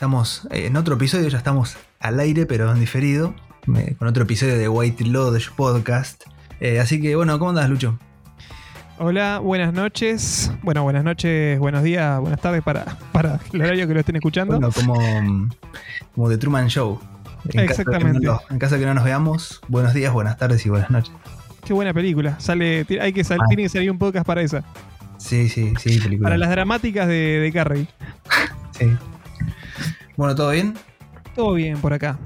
[0.00, 3.34] Estamos en otro episodio, ya estamos al aire, pero en diferido,
[3.76, 6.24] eh, con otro episodio de White Lodge Podcast.
[6.58, 7.98] Eh, así que, bueno, ¿cómo andas, Lucho?
[8.98, 10.50] Hola, buenas noches.
[10.62, 14.54] Bueno, buenas noches, buenos días, buenas tardes para, para el horario que lo estén escuchando.
[14.58, 14.94] Bueno, como,
[16.14, 16.98] como The Truman Show.
[17.50, 18.26] En Exactamente.
[18.26, 20.88] Caso no, en caso de que no nos veamos, buenos días, buenas tardes y buenas
[20.88, 21.12] noches.
[21.62, 22.40] Qué buena película.
[22.40, 23.44] Sale, hay que sal, Ah.
[23.48, 24.64] tiene que salir un podcast para esa.
[25.18, 26.28] Sí, sí, sí, película.
[26.30, 27.86] Para las dramáticas de, de Carrey.
[28.78, 28.86] Sí.
[30.20, 30.74] Bueno, ¿todo bien?
[31.34, 32.18] Todo bien por acá.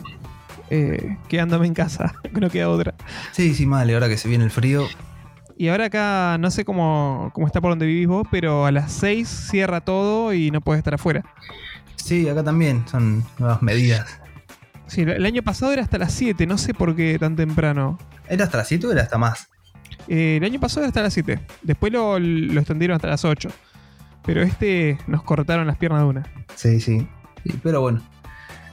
[0.68, 2.92] Eh, quedándome en casa, que no queda otra.
[3.30, 4.88] Sí, sí, mal, ahora que se viene el frío.
[5.56, 8.90] Y ahora acá, no sé cómo, cómo está por donde vivís vos, pero a las
[8.94, 11.22] 6 cierra todo y no puedes estar afuera.
[11.94, 14.20] Sí, acá también son nuevas medidas.
[14.88, 17.96] Sí, el año pasado era hasta las 7, no sé por qué tan temprano.
[18.28, 19.46] ¿Era hasta las 7 o era hasta más?
[20.08, 21.38] Eh, el año pasado era hasta las 7.
[21.62, 23.50] Después lo, lo extendieron hasta las 8.
[24.24, 26.26] Pero este nos cortaron las piernas de una.
[26.56, 27.06] Sí, sí.
[27.62, 28.02] Pero bueno,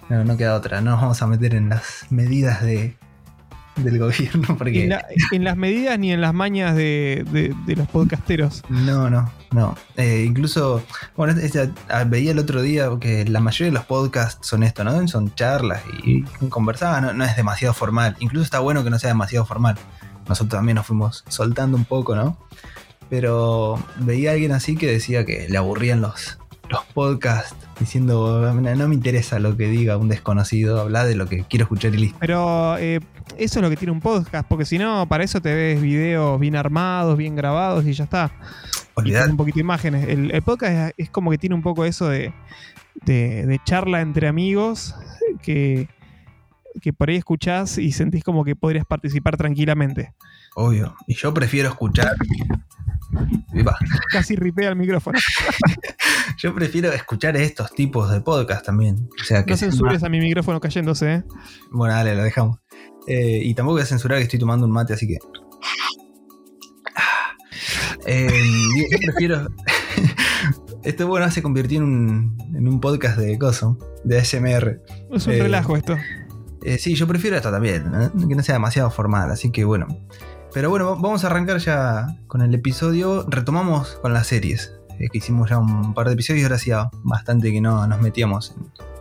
[0.09, 0.81] no, no queda otra.
[0.81, 2.95] No nos vamos a meter en las medidas de,
[3.78, 4.83] del gobierno porque...
[4.83, 8.63] En, la- en las medidas ni en las mañas de, de- de los podcasteros.
[8.69, 9.75] No, no, no.
[9.97, 10.83] Eh, incluso,
[11.16, 14.83] bueno, este- ah, veía el otro día que la mayoría de los podcasts son esto,
[14.83, 15.08] ¿no?
[15.08, 18.16] Son charlas y, conversar, no, no es demasiado formal.
[18.19, 19.78] Incluso está bueno que no sea demasiado formal.
[20.28, 22.38] Nosotros también nos fuimos soltando un poco, ¿no?
[23.09, 26.38] Pero veía a alguien así que decía que le aburrían los,
[26.69, 31.43] los podcasts diciendo, no me interesa lo que diga un desconocido, habla de lo que
[31.43, 32.17] quiero escuchar y listo.
[32.19, 32.99] Pero eh,
[33.38, 36.39] eso es lo que tiene un podcast, porque si no, para eso te ves videos
[36.39, 38.31] bien armados, bien grabados y ya está.
[38.97, 39.21] Y Olvidad.
[39.23, 40.07] con un poquito de imágenes.
[40.07, 42.33] El, el podcast es, es como que tiene un poco eso de,
[43.05, 44.95] de- de charla entre amigos
[45.41, 45.88] que,
[46.81, 50.13] que por ahí escuchás y sentís como que podrías participar tranquilamente.
[50.56, 50.95] Obvio.
[51.07, 52.16] Y yo prefiero escuchar.
[54.12, 55.19] Casi ripea el micrófono.
[56.38, 59.09] Yo prefiero escuchar estos tipos de podcast también.
[59.22, 61.23] O sea, que No censures más- a mi micrófono cayéndose, ¿eh?
[61.72, 62.59] Bueno, dale, lo dejamos.
[63.07, 65.17] Eh, y tampoco voy a censurar que estoy tomando un mate, así que.
[66.95, 67.35] Ah.
[68.07, 68.29] Eh,
[68.91, 69.47] yo prefiero.
[70.83, 74.81] Esto bueno se convirtió en un, en un podcast de coso, de ASMR.
[75.12, 75.95] Es un Eh, relajo esto.
[76.79, 77.83] Sí, yo prefiero esto también,
[78.28, 79.88] que no sea demasiado formal, así que bueno.
[80.53, 83.25] Pero bueno, va- vamos a arrancar ya con el episodio.
[83.29, 87.51] Retomamos con las series, eh, que hicimos ya un par de episodios, ahora hacía bastante
[87.51, 88.56] que no nos metíamos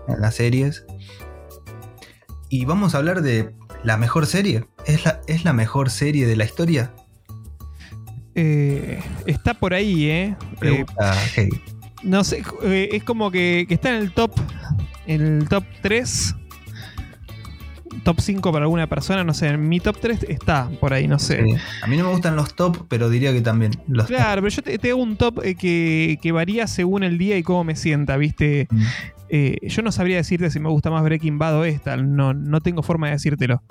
[0.07, 0.85] en, en las series.
[2.49, 4.67] Y vamos a hablar de la mejor serie.
[4.87, 6.93] ¿Es la, ¿Es la mejor serie de la historia?
[8.35, 10.25] Eh, está por ahí, ¿eh?
[10.25, 11.61] Eh, Pregunta Heidi.
[12.05, 14.33] no sé, eh, es como que, que está en el top,
[15.07, 16.35] en el top 3,
[18.05, 21.19] top 5 para alguna persona, no sé, en mi top 3 está por ahí, no
[21.19, 21.43] sé.
[21.45, 21.55] Sí.
[21.83, 24.17] A mí no me gustan los top, pero diría que también los top.
[24.17, 27.37] Claro, pero yo te, te hago un top eh, que, que varía según el día
[27.37, 28.69] y cómo me sienta, ¿viste?
[28.71, 28.83] Mm.
[29.29, 32.61] Eh, yo no sabría decirte si me gusta más Breaking Bad o esta, no, no
[32.61, 33.63] tengo forma de decírtelo.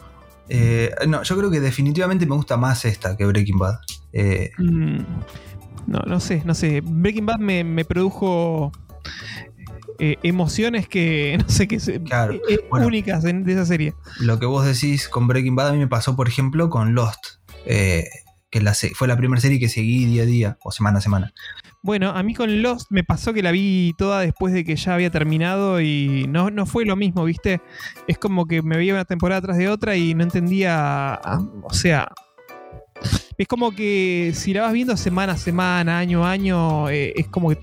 [0.48, 3.80] Eh, no, yo creo que definitivamente me gusta más esta que Breaking Bad.
[4.14, 5.00] Eh, Mm,
[5.88, 6.82] no, no sé, no sé.
[6.84, 8.72] Breaking Bad me, me produjo
[10.00, 12.88] eh, emociones que, no sé, Claro, eh, bueno.
[12.88, 13.94] únicas en- de esa serie.
[14.20, 17.20] lo que vos decís con Breaking Bad a mí me pasó, por ejemplo, con Lost.
[17.66, 18.06] eh,
[18.52, 21.34] que la fue la primera serie que seguí día a día, o semana a semana.
[21.84, 24.96] Bueno, a mí con Lost me pasó que la vi toda después de que ya
[24.96, 27.62] había terminado y no, no fue lo mismo, ¿viste?
[28.08, 31.72] Es como que me veía una temporada tras de otra y no entendía, ah, o
[31.74, 32.10] sea...
[33.38, 37.28] Es como que si la vas viendo semana a semana, año a año, eh, es
[37.28, 37.58] como que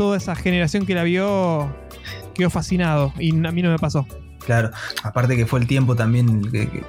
[0.00, 1.70] toda esa generación que la vio
[2.32, 4.06] quedó fascinado y a mí no me pasó.
[4.46, 4.70] Claro,
[5.02, 6.84] aparte que fue el tiempo también que, que-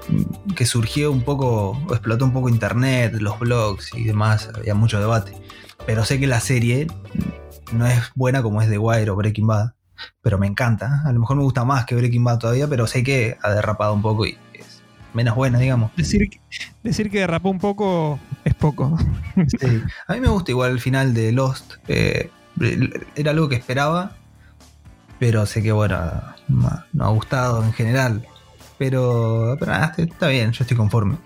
[0.56, 5.34] que surgió un poco, explotó un poco internet, los blogs y demás, había mucho debate.
[5.86, 6.88] Pero sé que la serie
[7.74, 9.74] no es buena como es The Wire o Breaking Bad,
[10.22, 11.02] pero me encanta.
[11.06, 13.94] A lo mejor me gusta más que Breaking Bad todavía, pero sé que ha derrapado
[13.94, 14.82] un poco y es
[15.14, 15.92] menos buena, digamos.
[15.98, 16.40] Decir, que-
[16.82, 18.98] decir que derrapó un poco es poco.
[19.60, 19.82] Sí.
[20.08, 21.74] A mí me gusta igual el final de Lost.
[21.90, 22.30] eh,
[23.16, 24.16] era algo que esperaba,
[25.20, 26.00] pero sé que, bueno,
[26.48, 28.26] no, no ha gustado en general.
[28.78, 31.18] Pero, pero nada, está- bien, yo estoy conforme.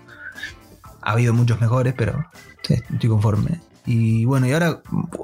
[1.02, 2.26] Ha habido muchos mejores, pero
[2.62, 3.60] sí, estoy conforme.
[3.86, 4.80] Y bueno, y ahora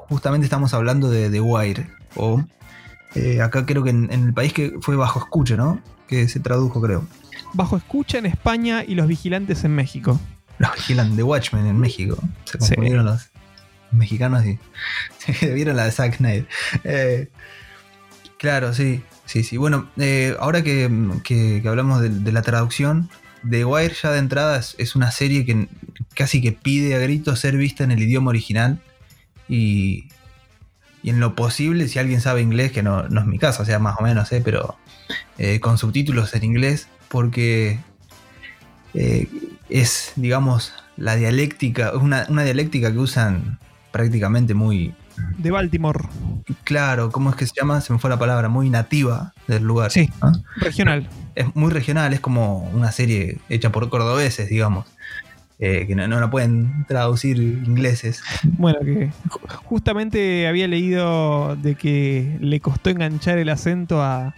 [0.09, 1.91] justamente estamos hablando de The Wire.
[2.17, 2.43] O
[3.15, 5.81] eh, acá creo que en, en el país que fue bajo escucha, ¿no?
[6.07, 7.05] Que se tradujo, creo.
[7.53, 10.19] Bajo escucha en España y los vigilantes en México.
[10.59, 12.17] Los vigilan The Watchmen en México.
[12.45, 12.59] Se Sí.
[12.59, 13.29] confundieron los
[13.93, 14.59] mexicanos y
[15.47, 16.47] vieron la de Zack Snyder.
[16.85, 17.29] Eh,
[18.39, 19.03] claro, sí.
[19.25, 19.57] Sí, sí.
[19.57, 20.91] Bueno, eh, ahora que,
[21.25, 23.09] que- hablamos de, la traducción,
[23.49, 25.69] The Wire ya de entrada es, una serie que
[26.15, 28.81] casi que pide a gritos ser vista en el idioma original.
[29.49, 30.09] Y,
[31.03, 33.67] y en lo posible, si alguien sabe inglés, que no, no es mi caso, o
[33.67, 34.43] sea, más o menos, ¿eh?
[34.45, 34.77] pero
[35.61, 37.81] con subtítulos en inglés, porque
[39.69, 43.59] es, digamos, la dialéctica, una, una dialéctica que usan
[43.93, 44.95] prácticamente muy,
[45.39, 46.09] De Baltimore.
[46.65, 47.81] claro, ¿cómo es que se llama?
[47.81, 49.91] Se me fue la palabra, muy nativa del lugar.
[49.91, 50.11] Sí.
[50.57, 51.09] Regional.
[51.35, 54.87] Es muy regional, es como una serie hecha por cordobeses, digamos,
[55.59, 58.23] eh, que no, no la pueden traducir ingleses.
[58.43, 64.35] Bueno, que ju- justamente había leído de que le costó enganchar el acento a-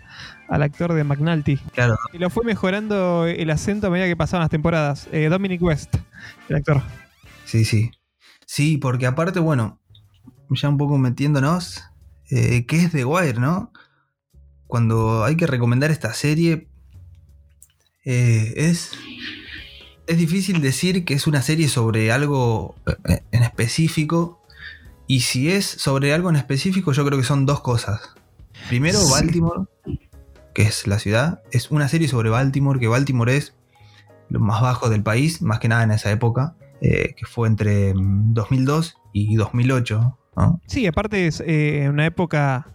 [0.48, 1.56] al actor de McNulty.
[1.72, 5.08] Claro, Y lo fue mejorando el acento a medida que pasaban las temporadas.
[5.12, 5.96] Eh, Dominic West,
[6.50, 6.82] el actor.
[7.46, 7.90] sí, sí.
[8.46, 9.81] Sí, porque aparte, bueno,
[10.50, 11.82] ya un poco metiéndonos,
[12.31, 13.73] eh, ¿qué es The Wire, no?
[14.67, 16.69] Cuando hay que recomendar esta serie,
[18.05, 18.93] eh, es,
[20.06, 22.75] es difícil decir que es una serie sobre algo
[23.08, 24.41] eh, en específico.
[25.06, 28.00] Y si es sobre algo en específico, yo creo que son dos cosas.
[28.69, 29.11] Primero, Sí.
[29.11, 29.64] Baltimore,
[30.55, 31.43] que es la ciudad.
[31.52, 33.55] Es una serie sobre Baltimore, que Baltimore es
[34.31, 37.94] lo más bajo del país, más que nada en esa época, eh, que fue entre
[37.94, 40.19] mm, 2002 y 2008.
[40.36, 40.60] ¿no?
[40.66, 42.75] Sí, aparte es eh, una época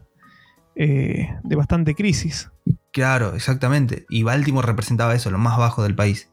[0.75, 2.49] eh, de bastante crisis.
[2.91, 4.07] Claro, exactamente.
[4.09, 6.31] Y Baltimore representaba eso, lo más bajo del país.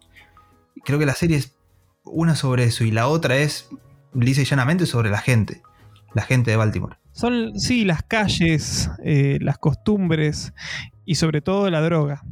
[0.86, 1.54] Creo que la serie es
[2.02, 3.68] una sobre eso y la otra es
[4.14, 5.60] lisa y llanamente sobre la gente.
[6.14, 6.96] La gente de Baltimore.
[7.12, 10.54] Son, sí, las calles, las costumbres
[11.04, 12.22] y sobre todo la droga.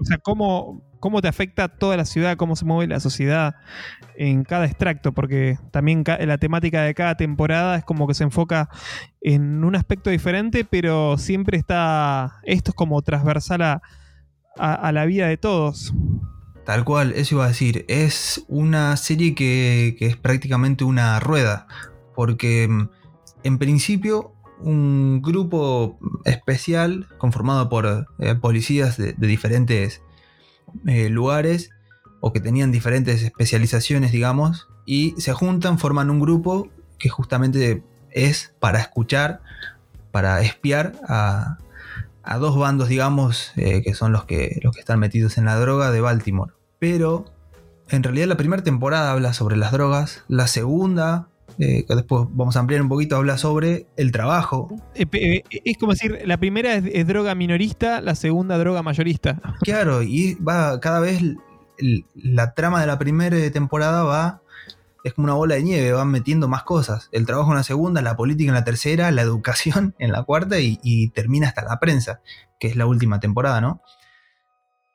[0.00, 3.56] O sea, cómo, cómo te afecta toda la ciudad, cómo se mueve la sociedad
[4.16, 8.68] en cada extracto, porque también la temática de cada temporada es como que se enfoca
[9.20, 13.82] en un aspecto diferente, pero siempre está, esto es como transversal a,
[14.92, 15.92] la vida de todos.
[16.64, 17.84] Tal cual, eso iba a decir.
[17.88, 21.66] Es una serie que, es prácticamente una rueda.
[22.14, 22.88] Porque mm,
[23.44, 30.02] en principio un grupo especial conformado por eh, policías de diferentes
[30.86, 31.70] eh, lugares
[32.20, 36.68] o que tenían diferentes especializaciones, digamos, y se juntan, forman un grupo
[36.98, 39.40] que justamente es para escuchar,
[40.10, 41.58] para espiar a,
[42.22, 45.56] a dos bandos, digamos, eh, que son los que, los que están metidos en la
[45.56, 46.52] droga de Baltimore.
[46.78, 47.26] Pero
[47.88, 51.28] en realidad la primera temporada habla sobre las drogas, la segunda,
[51.58, 54.68] eh, que después vamos a ampliar un poquito, habla sobre el trabajo.
[54.94, 59.40] Eh, eh, Es como decir, la primera es, es droga minorista, la segunda droga mayorista.
[59.62, 61.20] Claro, y va cada vez
[62.14, 64.42] la trama de la primera temporada va.
[65.04, 67.08] Es como una bola de nieve, van metiendo más cosas.
[67.12, 70.58] El trabajo en la segunda, la política en la tercera, la educación en la cuarta
[70.60, 72.20] y, y termina hasta la prensa,
[72.58, 73.82] que es la última temporada, ¿no?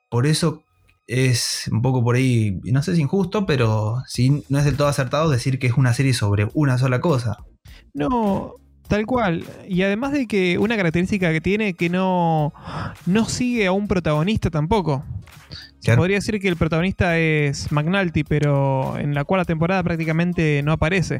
[0.09, 0.63] Por eso
[1.11, 4.87] es un poco por ahí, no sé si injusto, pero sí, no es del todo
[4.87, 7.37] acertado decir que es una serie sobre una sola cosa.
[7.93, 8.53] No,
[8.87, 9.45] tal cual.
[9.67, 12.53] Y además de que una característica que tiene que no,
[13.05, 15.03] no sigue a un protagonista tampoco.
[15.79, 16.01] Se Claro.
[16.01, 21.19] podría decir que el protagonista es McNulty, pero en la cuarta temporada prácticamente no aparece.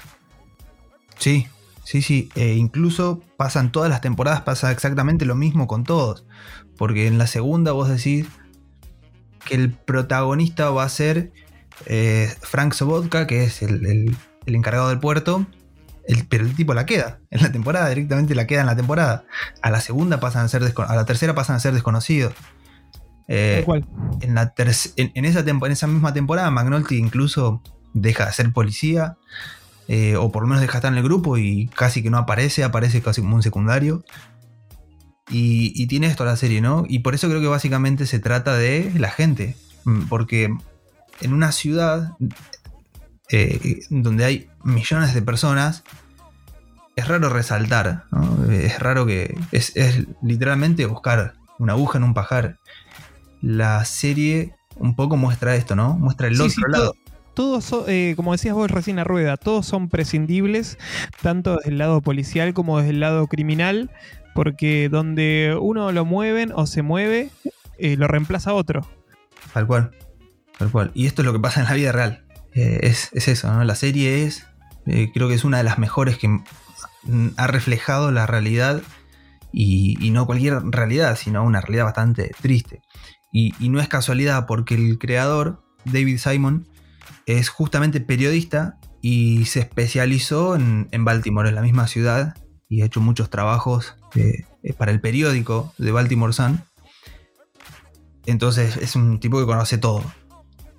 [1.18, 1.48] Sí,
[1.84, 2.30] sí, sí.
[2.36, 6.26] E incluso pasan todas las temporadas, pasa exactamente lo mismo con todos.
[6.78, 8.28] Porque en la segunda vos decís
[9.46, 11.32] que el protagonista va a ser
[11.86, 15.46] eh, Frank Sobotka, que es el, el- el encargado del puerto.
[16.08, 19.24] el- pero el tipo la queda en la temporada, directamente la queda en la temporada.
[19.62, 22.34] A la segunda pasan a ser a la tercera pasan a ser desconocidos.
[23.28, 23.64] Eh,
[24.22, 24.54] en, la
[24.98, 27.62] en, en esa en esa misma temporada, McNulty incluso
[27.94, 29.16] deja de ser policía,
[29.88, 32.18] eh, o por lo menos deja de estar en el grupo y casi que no
[32.18, 34.04] aparece, aparece casi como un secundario.
[35.30, 36.86] Y, y tiene esto la serie, ¿no?
[36.88, 40.54] Y por eso creo que básicamente se trata de la gente, Mm, porque
[41.22, 42.14] en una ciudad
[43.30, 45.84] eh, donde hay millones de personas,
[46.96, 48.52] es raro resaltar, ¿no?
[48.52, 49.38] Es raro que.
[49.52, 52.60] Es, es literalmente buscar una aguja en un pajar.
[53.42, 55.94] La serie un poco muestra esto, ¿no?
[55.98, 56.96] Muestra el Sí, otro sí, lado.
[57.34, 60.78] Todo- Todos, son, eh, como decías vos recién a rueda, todos son prescindibles,
[61.22, 63.90] tanto desde el lado policial como desde el lado criminal,
[64.36, 67.30] porque donde uno lo mueven o se mueve,
[67.78, 68.88] eh, lo reemplaza otro.
[69.54, 69.92] Tal cual.
[70.58, 70.92] Tal cual.
[70.94, 72.24] Y esto es lo que pasa en la vida real.
[72.54, 73.64] Eh, es, es eso, ¿no?
[73.64, 74.46] La serie es.
[74.86, 76.40] creo que es una de las mejores que
[77.38, 78.82] ha reflejado la realidad.
[79.54, 82.82] Y, no cualquier realidad, sino una realidad bastante triste.
[83.32, 86.68] Y no es casualidad porque el creador, David Simon,
[87.26, 92.36] es justamente periodista y se especializó en, en Baltimore, en la misma ciudad,
[92.72, 96.62] y ha hecho muchos trabajos eh, eh, para el periódico de Baltimore Sun.
[98.26, 100.02] Entonces es un tipo que conoce todo.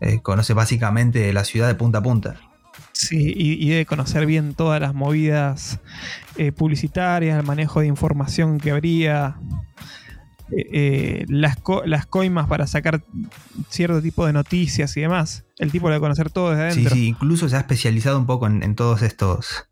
[0.00, 2.36] Eh, conoce básicamente la ciudad de punta a punta.
[2.92, 5.80] Sí, y, debe conocer bien todas las movidas
[6.56, 9.36] publicitarias, el manejo de información que habría,
[10.50, 13.02] eh, eh, las, las coimas para sacar
[13.68, 15.44] cierto tipo de noticias y demás.
[15.58, 16.94] El tipo debe conocer todo desde adentro.
[16.94, 19.68] Sí, sí, incluso se ha especializado un poco en, todos estos,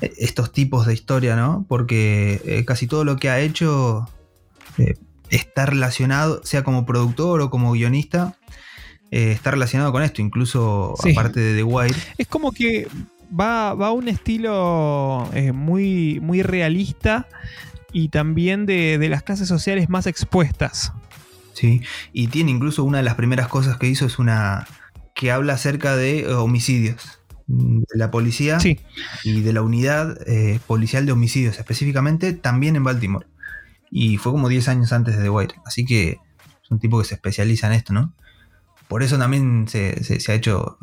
[0.00, 1.66] estos tipos de historia, ¿no?
[1.68, 4.08] Porque casi todo lo que ha hecho
[5.30, 8.36] está relacionado, sea como productor o como guionista,
[9.10, 11.96] eh, está relacionado con esto, incluso aparte de The Wire.
[12.18, 12.88] Es como que
[13.38, 17.26] va, va a un estilo eh, muy, muy realista
[17.92, 20.92] y también de, las clases sociales más expuestas.
[21.52, 24.66] Sí, y tiene incluso una de las primeras cosas que hizo es una
[25.14, 28.58] que habla acerca de eh, homicidios de la policía
[29.24, 30.18] y de la unidad
[30.66, 33.26] policial de homicidios, específicamente también en Baltimore.
[33.90, 35.54] Y fue como 10 años antes de The Wire.
[35.64, 36.18] Así que
[36.62, 38.12] es un tipo que se especializa en esto, ¿no?
[38.88, 40.78] Por eso también se, ha hecho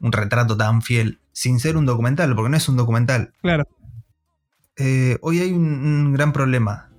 [0.00, 3.32] un retrato tan fiel, sin ser un documental, porque no es un documental.
[3.42, 3.66] Claro.
[4.76, 6.90] Eh, hoy hay un, gran problema.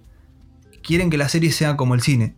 [0.84, 2.36] Quieren que la serie sea como el cine.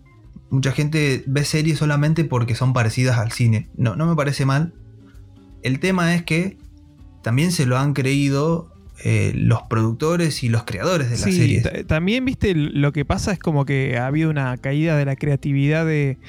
[0.50, 3.70] Mucha gente ve series solamente porque son parecidas al cine.
[3.75, 4.74] No, no me parece mal.
[5.63, 6.58] El tema es que
[7.22, 8.72] también se lo han creído
[9.04, 11.84] eh, los productores y los creadores de la serie.
[11.86, 15.86] También, viste, lo que pasa es como que ha habido una caída de la creatividad
[15.86, 16.20] de,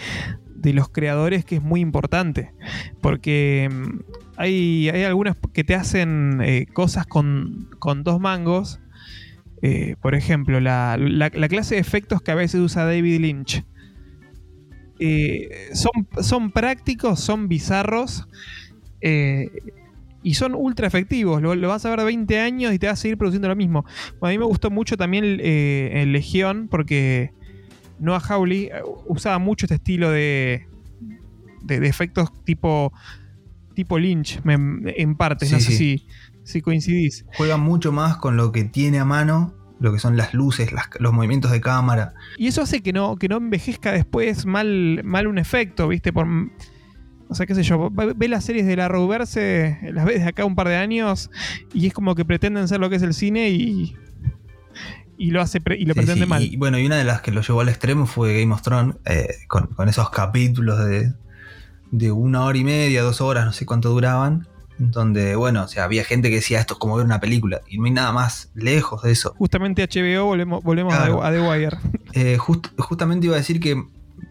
[0.64, 2.52] de los creadores que es muy importante.
[3.00, 3.98] Porque mm,
[4.36, 7.68] hay, hay algunas que te hacen eh, cosas con,
[8.02, 8.80] dos mangos.
[9.66, 10.98] Eh, por ejemplo, la,
[11.48, 13.64] clase de efectos que a veces usa David Lynch.
[14.98, 18.28] Eh, son, son, prácticos, son bizarros
[19.00, 21.40] y son ultra efectivos.
[21.40, 23.86] Lo, vas a ver 20 años y te vas a seguir produciendo lo mismo.
[24.20, 27.32] a mí me gustó mucho también el Legión porque
[27.98, 30.66] Noah Hawley eh, usaba mucho este estilo de,
[31.62, 32.92] de, efectos tipo,
[33.74, 35.48] tipo Lynch, en parte.
[35.48, 36.06] no sé si,
[36.44, 37.24] si coincidís.
[37.36, 41.12] Juega mucho más con lo que tiene a mano lo que son las luces, los
[41.12, 42.14] movimientos de cámara.
[42.38, 46.12] Y eso hace que no, que no envejezca después mal, mal un efecto, ¿viste?
[46.12, 46.26] Por,
[47.28, 50.44] o sea, qué sé yo, ve las series de la Roverse, las ves de acá
[50.44, 51.30] un par de años,
[51.72, 53.96] y es como que pretenden ser lo que es el cine y,
[55.18, 56.42] y lo hace y lo pretende mal.
[56.42, 58.96] Y bueno, y una de las que lo llevó al extremo fue Game of Thrones,
[59.04, 61.12] eh, con, esos capítulos de,
[61.90, 64.46] de una hora y media, dos horas, no sé cuánto duraban,
[64.78, 67.78] donde, bueno, o sea, había gente que decía esto es como ver una película, y
[67.78, 69.34] no hay nada más lejos de eso.
[69.38, 71.78] Justamente HBO, volvemos, volvemos a, The Wire.
[72.16, 73.82] Eh, justamente iba a decir que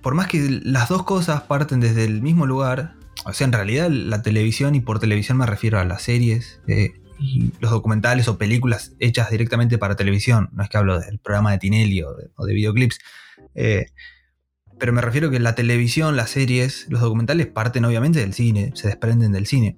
[0.02, 2.94] por más que las dos cosas parten desde el mismo lugar,
[3.26, 6.94] o sea, en realidad la televisión, y por televisión me refiero a las series, eh,
[7.20, 10.50] y los documentales o películas hechas directamente para televisión.
[10.54, 12.14] No es que hablo del programa de Tinelli o
[12.46, 13.00] de, videoclips.
[13.56, 13.88] Eh,
[14.80, 18.88] pero me refiero que la televisión, las series, los documentales parten obviamente del cine, se
[18.88, 19.78] desprenden del cine.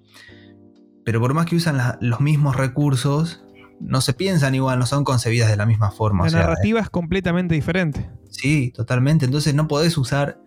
[1.06, 3.44] Pero por más que usan los mismos recursos,
[3.80, 6.28] no se piensan igual, no son concebidas de la misma forma.
[6.28, 8.10] La narrativa es completamente diferente.
[8.30, 9.26] Sí, totalmente.
[9.26, 10.40] Entonces no podés usar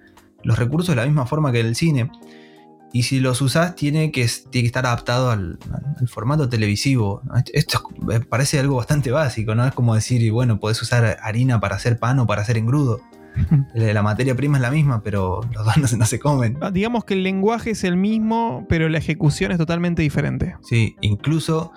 [0.42, 2.10] los recursos de la misma forma que en el cine.
[2.92, 5.58] Y si los usás, tiene que, tiene que estar adaptado al,
[6.06, 7.22] formato televisivo.
[7.52, 7.82] Esto
[8.28, 9.66] parece algo bastante básico, ¿no?
[9.66, 13.00] Es como decir, bueno, podés usar harina para hacer pan o para hacer engrudo.
[13.74, 16.58] La materia prima es la misma, pero los dos no se, comen.
[16.60, 20.56] Ah, digamos que el lenguaje es el mismo, pero la ejecución es totalmente diferente.
[20.62, 21.72] Sí, incluso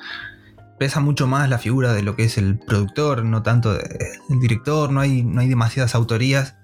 [0.80, 4.91] pesa mucho más la figura de lo que es el productor, no tanto el director,
[4.91, 6.56] no hay, no hay demasiadas autorías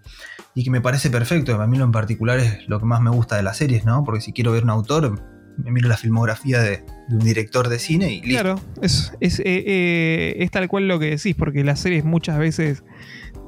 [0.56, 1.62] y que me parece perfecto.
[1.62, 4.04] A mí lo en particular es lo que más me gusta de las series, ¿no?
[4.04, 5.22] Porque si quiero ver un autor,
[5.64, 8.42] me miro la filmografía de, un director de cine y listo.
[8.42, 12.40] Claro, es, es, eh, eh, es, tal cual lo que decís, porque las series muchas
[12.40, 12.84] veces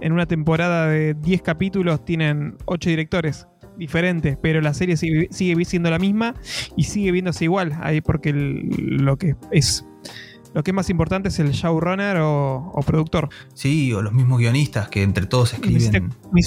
[0.02, 5.30] en una temporada de 10 capítulos tienen 8 directores diferentes, pero la serie sigue,
[5.66, 6.36] siendo la misma
[6.76, 9.86] y sigue viéndose igual, ahí porque lo que es
[10.54, 13.30] lo que es más importante es el showrunner o, o productor.
[13.54, 16.10] Sí, o los mismos guionistas que entre todos escriben.
[16.26, 16.40] no me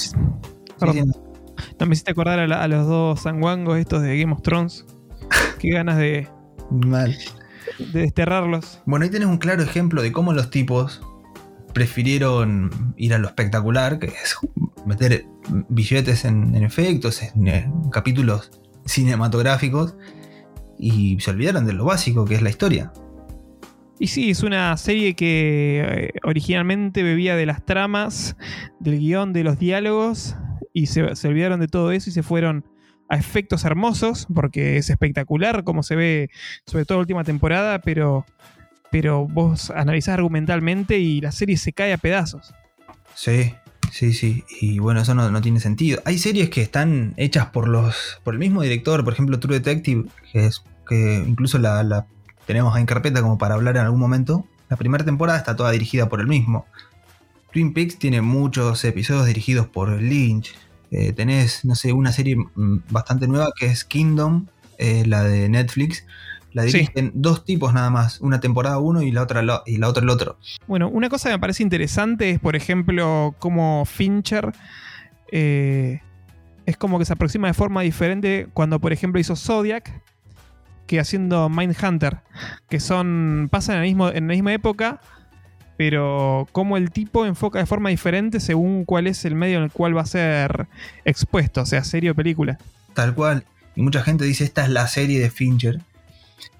[1.93, 4.85] hiciste acordar a, los dos sanguangos estos de Game of Thrones.
[5.61, 6.29] Qué ganas de.
[6.71, 7.17] Mal.
[7.93, 8.83] De desterrarlos.
[8.87, 11.01] Bueno, ahí tenés un claro ejemplo de cómo los tipos
[11.73, 14.37] prefirieron ir a lo espectacular, que es
[14.87, 15.27] meter
[15.69, 18.51] billetes en, efectos, en capítulos
[18.85, 19.97] cinematográficos,
[20.79, 22.93] y se olvidaron de lo básico que es la historia.
[23.99, 28.37] Y sí, es una serie que eh, originalmente bebía de las tramas,
[28.81, 30.35] del guion, de los diálogos,
[30.73, 32.65] y se, olvidaron de todo eso y se fueron
[33.09, 36.31] a efectos hermosos, porque es espectacular como se ve,
[36.67, 38.27] sobre todo la última temporada, pero,
[38.93, 42.55] pero vos analizás argumentalmente y la serie se cae a pedazos.
[43.17, 43.55] Sí,
[43.91, 44.45] sí, sí.
[44.61, 46.01] Y bueno, eso no, tiene sentido.
[46.05, 48.21] Hay series que están hechas por los.
[48.23, 52.07] por el mismo director, por ejemplo, True Detective, que es que incluso la
[52.47, 56.09] tenemos en carpeta como para hablar en algún momento, la primera temporada está toda dirigida
[56.09, 56.67] por el mismo.
[57.53, 60.55] Twin Peaks tiene muchos episodios dirigidos por Lynch.
[60.91, 64.47] Eh, tenés, no sé, una serie mm, bastante nueva que es Kingdom,
[64.79, 66.05] eh, la de Netflix.
[66.53, 70.03] La dirigen dos tipos nada más, una temporada uno y la otra y la otra
[70.03, 70.39] el otro.
[70.67, 74.53] Bueno, una cosa que me parece interesante es, por ejemplo, cómo Fincher
[75.31, 76.01] eh,
[76.67, 80.03] es como que se aproxima de forma diferente cuando, por ejemplo, hizo Zodiac
[80.87, 82.19] que haciendo Mindhunter,
[82.69, 85.01] que son pasan en la, mismo, en la misma época,
[85.79, 89.71] pero como el tipo enfoca de forma diferente según cuál es el medio en el
[89.71, 90.69] cual va a ser
[91.05, 92.59] expuesto, o sea, serie o película.
[92.95, 93.45] Tal cual.
[93.75, 95.81] Y mucha gente dice, esta es la serie de Fincher.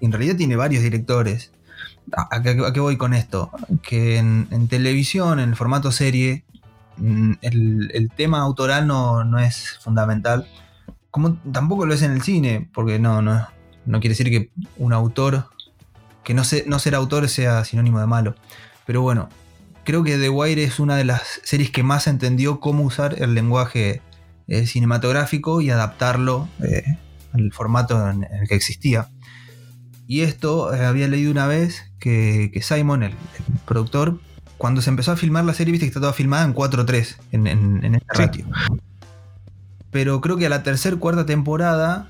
[0.03, 1.53] En realidad tiene varios directores.
[2.11, 3.51] ¿A, qué, voy con esto?
[3.81, 6.43] Que en, televisión, en formato serie,
[6.97, 10.45] mm, el, tema autoral no, no, es fundamental.
[11.09, 13.47] Como tampoco lo es en el cine, porque no, no,
[13.85, 15.45] no quiere decir que un autor,
[16.25, 18.35] que no, no ser autor sea sinónimo de malo.
[18.85, 19.29] Pero bueno,
[19.85, 23.35] creo que The Wire es una de las series que más entendió cómo usar el
[23.35, 24.01] lenguaje
[24.49, 26.83] eh, cinematográfico y adaptarlo eh,
[27.31, 29.09] al formato en, el que existía.
[30.07, 33.15] Y esto eh, había leído una vez que, Simon, el,
[33.65, 34.19] productor,
[34.57, 37.47] cuando se empezó a filmar la serie, viste que está toda filmada en 4.3 en,
[37.47, 38.45] en, este ratio.
[39.91, 42.09] Pero creo que a la tercera cuarta temporada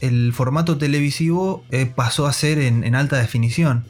[0.00, 3.84] el formato televisivo eh, pasó a ser en, alta definición.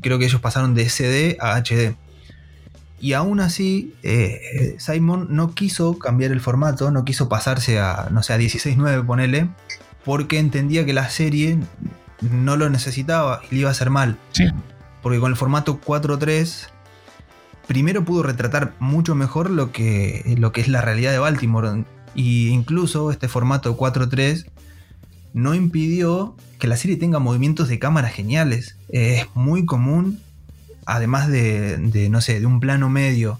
[0.00, 1.96] Creo que ellos pasaron de SD a HD.
[3.00, 8.22] Y aún así, eh, Simon no quiso cambiar el formato, no quiso pasarse a, no
[8.22, 9.48] sé, a 16.9, ponele,
[10.04, 11.58] porque entendía que la serie
[12.20, 14.16] no lo necesitaba y le iba a hacer mal.
[14.32, 14.48] Sí.
[15.02, 16.68] Porque con el formato 4.3,
[17.66, 21.84] primero pudo retratar mucho mejor lo que, lo que es la realidad de Baltimore.
[22.14, 24.46] Y incluso este formato 4.3
[25.34, 28.76] no impidió que la serie tenga movimientos de cámara geniales.
[28.88, 30.20] es muy común,
[30.86, 33.38] además de, no sé, de un plano medio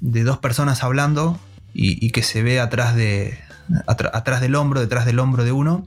[0.00, 1.38] de dos personas hablando
[1.72, 3.38] y, que se ve atrás, de,
[3.86, 5.86] atrás del hombro, detrás del hombro de uno.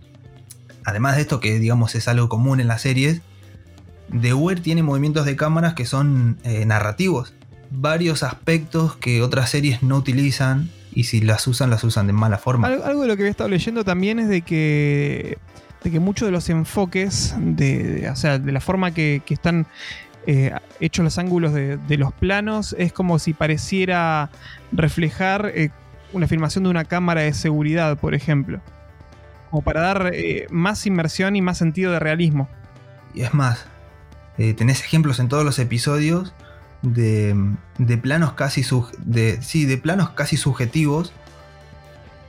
[0.85, 3.21] Además de esto, que digamos es algo común en las series,
[4.21, 7.33] The Wire tiene movimientos de cámaras que son eh, narrativos.
[7.71, 12.37] Varios aspectos que otras series no utilizan y si las usan, las usan de mala
[12.37, 12.67] forma.
[12.67, 15.39] Algo, de lo que he estado leyendo también es de que,
[15.83, 19.65] de que muchos de los enfoques, de, o sea, de la forma que, están
[20.27, 24.29] eh, hechos los ángulos de, los planos, es como si pareciera
[24.71, 25.71] reflejar eh,
[26.13, 28.61] una filmación de una cámara de seguridad, por ejemplo.
[29.55, 32.49] Como para dar eh, más inmersión y más sentido de realismo.
[33.13, 33.65] Y es más,
[34.35, 36.33] tenés ejemplos en todos los episodios
[36.81, 37.33] de,
[38.01, 38.65] planos casi
[38.97, 41.13] de, sí, de planos casi subjetivos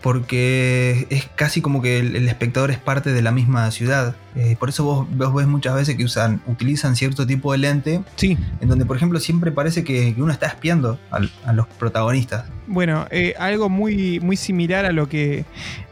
[0.03, 4.15] porque es casi como que el, espectador es parte de la misma ciudad.
[4.37, 8.39] Eh, por eso vos, ves muchas veces que usan, utilizan cierto tipo de lente, sí.
[8.61, 12.45] en donde por ejemplo siempre parece que, uno está espiando a, los protagonistas.
[12.69, 15.45] Bueno, eh, algo muy, muy similar a lo que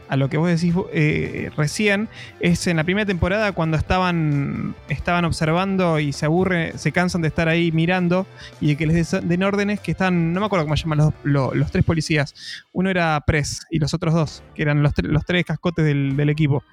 [0.07, 5.25] a lo que vos decís eh, recién, es en la primera temporada cuando estaban, estaban
[5.25, 8.27] observando y se aburren, se cansan de estar ahí mirando
[8.61, 11.83] y de que les den órdenes que están, no me acuerdo cómo llaman los, tres
[11.83, 12.33] policías.
[12.71, 16.63] Uno era Press y los otros dos, que eran los, los tres cascotes del, equipo.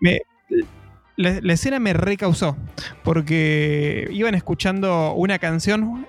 [0.00, 2.56] la, la, escena me recausó
[3.02, 6.06] porque iban escuchando una canción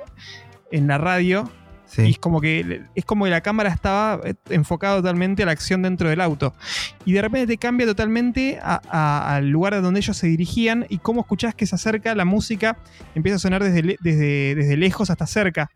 [0.71, 1.49] en la radio
[1.97, 5.51] y es como que es como que la cámara estaba eh, enfocada totalmente a la
[5.51, 6.53] acción dentro del auto.
[7.06, 11.56] Y de repente te cambia totalmente al lugar donde ellos se dirigían y cómo escuchás
[11.56, 12.77] que se acerca la música,
[13.15, 15.69] empieza a sonar desde, desde, desde lejos hasta cerca.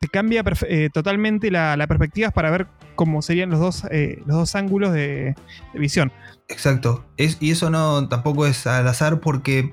[0.00, 4.54] Te cambia eh, totalmente la, perspectiva para ver cómo serían los dos, eh, los dos
[4.56, 5.34] ángulos de,
[5.74, 6.12] visión.
[6.48, 7.04] Exacto.
[7.16, 9.72] y eso no tampoco es al azar porque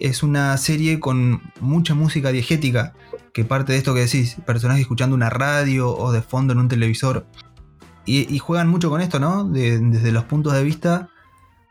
[0.00, 2.94] es una serie con mucha música diegética
[3.34, 6.68] que parte de esto que decís, personajes escuchando una radio o de fondo en un
[6.68, 7.26] televisor.
[8.06, 9.44] Y, juegan mucho con esto, ¿no?
[9.44, 11.08] desde los puntos de vista,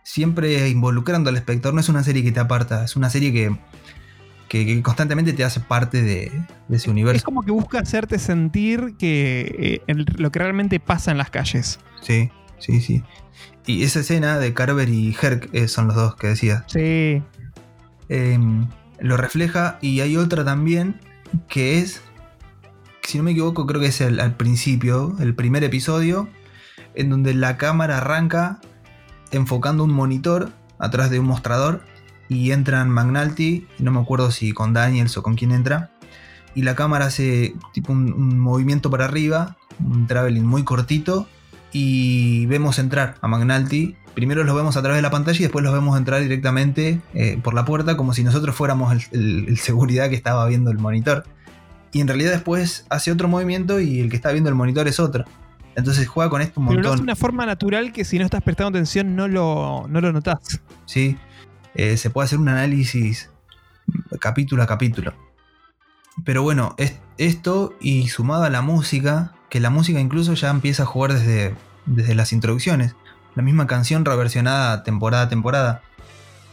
[0.03, 1.73] siempre involucrando al espectador.
[1.73, 6.01] No es una serie que te aparta, es una serie que, constantemente te hace parte
[6.01, 6.31] de,
[6.69, 7.17] ese universo.
[7.17, 11.79] Es como que busca hacerte sentir que eh, lo que realmente pasa en las calles.
[12.01, 13.03] Sí, sí, sí.
[13.65, 16.65] Y esa escena de Carver y Herc eh, son los dos que decía.
[16.67, 17.23] Sí.
[18.09, 18.67] Em,
[18.99, 20.99] lo refleja y hay otra también
[21.47, 22.01] que es,
[23.03, 26.29] si no me equivoco, creo que es el, al principio, el primer episodio,
[26.95, 28.59] en donde la cámara arranca
[29.31, 31.81] enfocando un monitor atrás de un mostrador
[32.29, 35.91] y entran Magnalti, no me acuerdo si con Daniels o con quién entra,
[36.55, 41.27] y la cámara hace tipo un, movimiento para arriba, un traveling muy cortito,
[41.71, 45.63] y vemos entrar a Magnalti primero los vemos a través de la pantalla y después
[45.63, 50.09] los vemos entrar directamente eh, por la puerta como si nosotros fuéramos el, el seguridad
[50.09, 51.25] que estaba viendo el monitor.
[51.91, 54.99] Y en realidad después hace otro movimiento y el que está viendo el monitor es
[54.99, 55.25] otro.
[55.75, 56.83] Entonces juega con esto un Pero montón.
[56.83, 60.01] lo hace de una forma natural que si no estás prestando atención no lo, no
[60.01, 60.61] lo notás.
[60.85, 61.17] ¿sí?
[61.75, 63.29] Eh, se puede hacer un análisis
[64.19, 65.13] capítulo a capítulo.
[66.25, 70.83] Pero bueno, es esto y sumado a la música, que la música incluso ya empieza
[70.83, 72.95] a jugar desde, desde las introducciones.
[73.35, 75.81] La misma canción reversionada temporada a temporada.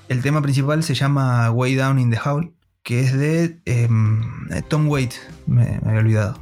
[0.09, 4.23] El tema principal se llama Way Down in the Hall, que es de em,
[4.69, 6.39] Tom Waits, me, me había olvidado.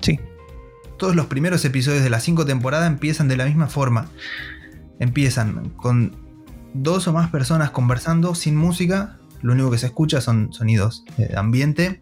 [0.00, 0.20] Sí.
[0.98, 4.08] Todos los primeros episodios de las cinco temporadas empiezan de la misma forma.
[5.00, 6.16] Empiezan con
[6.74, 9.18] dos o más personas conversando sin música.
[9.42, 12.00] Lo único que se escucha son sonidos de ambiente.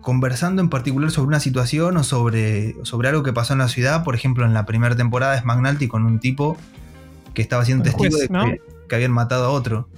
[0.00, 4.02] Conversando en particular sobre una situación o sobre, sobre algo que pasó en la ciudad.
[4.04, 6.56] Por ejemplo, en la primera temporada es McNulty con un tipo
[7.34, 8.44] que estaba siendo El testigo juez, de ¿no?
[8.44, 9.88] que, que habían matado a otro.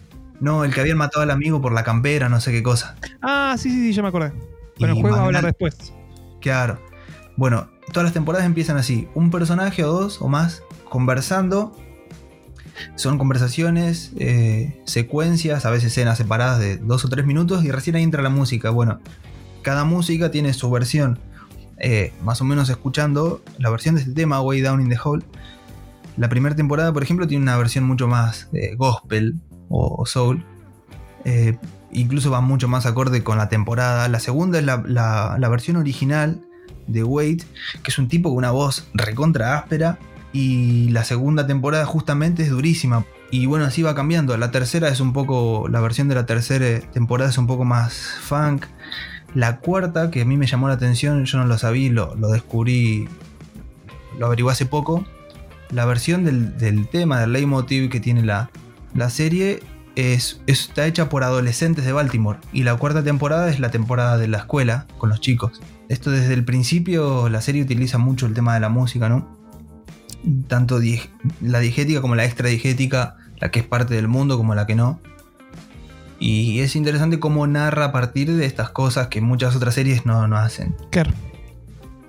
[0.40, 2.96] No, el que habían matado al amigo por la campera, no sé qué cosa.
[3.20, 4.32] Ah, sí, sí, sí, ya me acordé.
[4.78, 5.92] Bueno, Y el juego va a hablar después.
[6.40, 6.80] Claro.
[7.36, 9.08] Bueno, todas las temporadas empiezan así.
[9.14, 11.76] Un personaje o dos o más conversando.
[12.96, 17.94] Son conversaciones, eh, secuencias, a veces escenas separadas de dos o tres minutos y recién
[17.96, 18.70] ahí entra la música.
[18.70, 18.98] Bueno,
[19.62, 21.18] cada música tiene su versión.
[21.78, 25.24] Eh, más o menos escuchando la versión de este tema, Way Down in the Hole.
[26.16, 30.44] La primera temporada, por ejemplo, tiene una versión mucho más eh, gospel o, soul.
[31.24, 31.56] Eh,
[31.90, 34.08] incluso va mucho más acorde con la temporada.
[34.08, 36.40] La segunda es la, la- la versión original
[36.86, 37.44] de Wade,
[37.82, 39.98] que es un tipo con una voz recontra áspera.
[40.34, 43.04] Y la segunda temporada justamente es durísima.
[43.30, 44.36] Y bueno, así va cambiando.
[44.36, 45.66] La tercera es un poco.
[45.68, 48.66] La versión de la tercera temporada es un poco más funk.
[49.34, 52.28] La cuarta, que a mí me llamó la atención, yo no lo sabía, lo, lo
[52.28, 53.08] descubrí.
[54.18, 55.04] Lo averigué hace poco.
[55.70, 58.50] La versión del, del tema, del leitmotiv que tiene la,
[58.94, 59.62] la serie,
[59.96, 62.38] es, está hecha por adolescentes de Baltimore.
[62.52, 65.60] Y la cuarta temporada es la temporada de la escuela con los chicos.
[65.88, 69.36] Esto desde el principio, la serie utiliza mucho el tema de la música, ¿no?
[70.46, 70.80] Tanto
[71.40, 75.00] la diegética como la extradiegética, la que es parte del mundo como la que no.
[76.22, 80.26] Y es interesante cómo narra a partir de estas cosas que muchas otras series no,
[80.28, 80.76] no hacen.
[80.90, 81.10] Claro.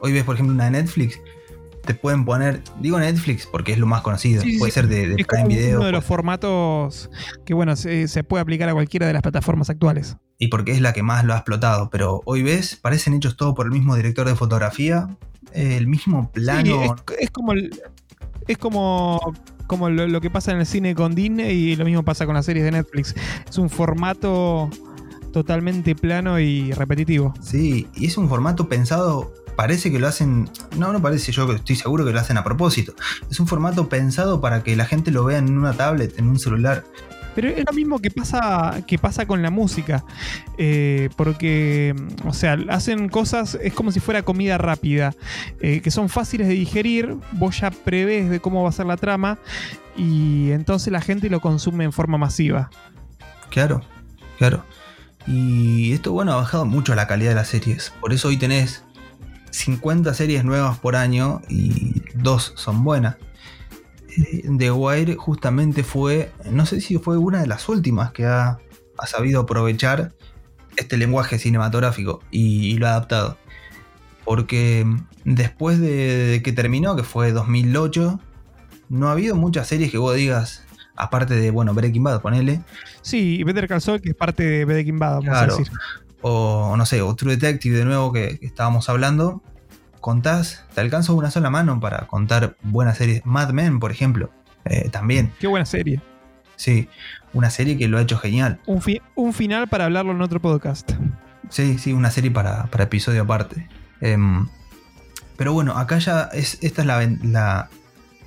[0.02, 1.20] Hoy ves, por ejemplo, una de Netflix,
[1.86, 4.76] te pueden poner, digo Netflix porque es lo más conocido, Sí, puede sí.
[4.76, 5.78] ser de, de Es como Prime Video.
[5.78, 7.10] uno de los formatos
[7.46, 10.16] que, bueno, se, se puede aplicar a cualquiera de las plataformas actuales.
[10.38, 11.90] y porque es la que más lo ha explotado.
[11.90, 15.08] Pero hoy ves, parecen hechos todo por el mismo director de fotografía,
[15.54, 16.66] el mismo plano.
[16.66, 17.82] Sí, es, es como el-
[18.48, 19.34] es como,
[19.68, 22.46] como lo, que pasa en el cine con Disney y lo mismo pasa con las
[22.46, 23.16] series de Netflix.
[23.50, 24.70] Es un formato
[25.32, 27.34] totalmente plano y repetitivo.
[27.42, 31.76] Sí, y es un formato pensado, parece que lo hacen, no, no parece, yo estoy
[31.76, 32.94] seguro que lo hacen a propósito.
[33.30, 36.40] Es un formato pensado para que la gente lo vea en una tablet, en un
[36.40, 36.86] celular.
[37.36, 40.04] Pero es lo mismo que pasa, que pasa con la música.
[40.58, 45.14] Eh, porque, o sea, hacen cosas, es como si fuera comida rápida,
[45.62, 48.98] eh, que son fáciles de digerir, vos ya prevés de cómo va a ser la
[48.98, 49.40] trama
[49.96, 52.70] y entonces la gente lo consume en forma masiva.
[53.50, 53.82] Claro,
[54.38, 54.66] claro.
[55.28, 57.94] Y esto, bueno, ha bajado mucho la calidad de las series.
[58.02, 58.84] Por eso hoy tenés
[59.52, 63.16] 50 series nuevas por año y dos son buenas.
[64.58, 68.58] The Wire justamente fue, no sé si fue una de las últimas que ha,
[68.98, 70.14] ha sabido aprovechar
[70.76, 73.38] este lenguaje cinematográfico y, y lo ha adaptado.
[74.26, 74.86] Porque
[75.26, 75.88] después de,
[76.28, 78.20] de que terminó, que fue 2008,
[78.90, 80.64] no ha habido muchas series que vos digas,
[80.96, 82.62] aparte de, bueno, Breaking Bad, ponele,
[83.02, 85.54] Sí, y Better Call Saul, que es parte de Breaking Bad, vamos Claro.
[85.56, 85.74] a decir.
[86.22, 89.44] o o no sé, o True Detective de nuevo que, que estábamos hablando,
[90.04, 93.26] contás, te alcanza una sola mano para contar buenas series.
[93.26, 94.30] Mad Men, por ejemplo,
[94.66, 96.02] eh, también, Qué buena serie.
[96.58, 96.90] sí,
[97.32, 98.60] una serie que lo ha hecho genial.
[98.66, 100.92] Un, fi- un final para hablarlo en otro podcast.
[101.50, 103.70] Sí, sí, una serie para, para episodio aparte.
[104.02, 104.48] Em,
[105.38, 106.88] pero bueno, acá ya es, esta es
[107.24, 107.70] la-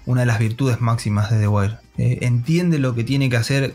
[0.07, 1.77] una de las virtudes máximas de The Wire.
[1.99, 3.75] Eh, entiende lo que tiene que hacer,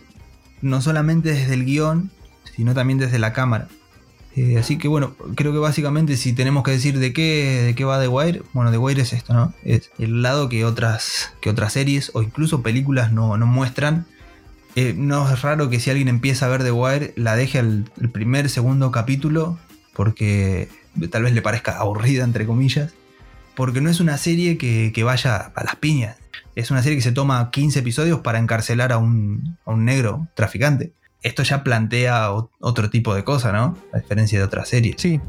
[0.62, 2.10] no solamente desde el guion,
[2.56, 3.68] sino también desde la cámara.
[4.36, 7.84] Eh, así que bueno, creo que básicamente si tenemos que decir de qué, de qué
[7.84, 9.54] va The Wire, bueno, The Wire es esto, ¿no?
[9.64, 14.06] Es el lado que otras, que otras series o incluso películas no, no muestran.
[14.76, 17.92] Eh, no es raro que si alguien empieza a ver The Wire la deje al
[18.00, 19.60] el primer, segundo capítulo
[19.94, 20.70] porque
[21.10, 22.94] tal vez le parezca aburrida, entre comillas.
[23.56, 26.18] Porque no es una serie que, que vaya a las piñas.
[26.56, 30.28] Es una serie que se toma 15 episodios para encarcelar a un, a un negro
[30.36, 30.94] traficante.
[31.22, 33.78] Esto ya plantea otro tipo de cosa, ¿no?
[33.94, 34.96] A diferencia de otras series.
[35.00, 35.20] Sí.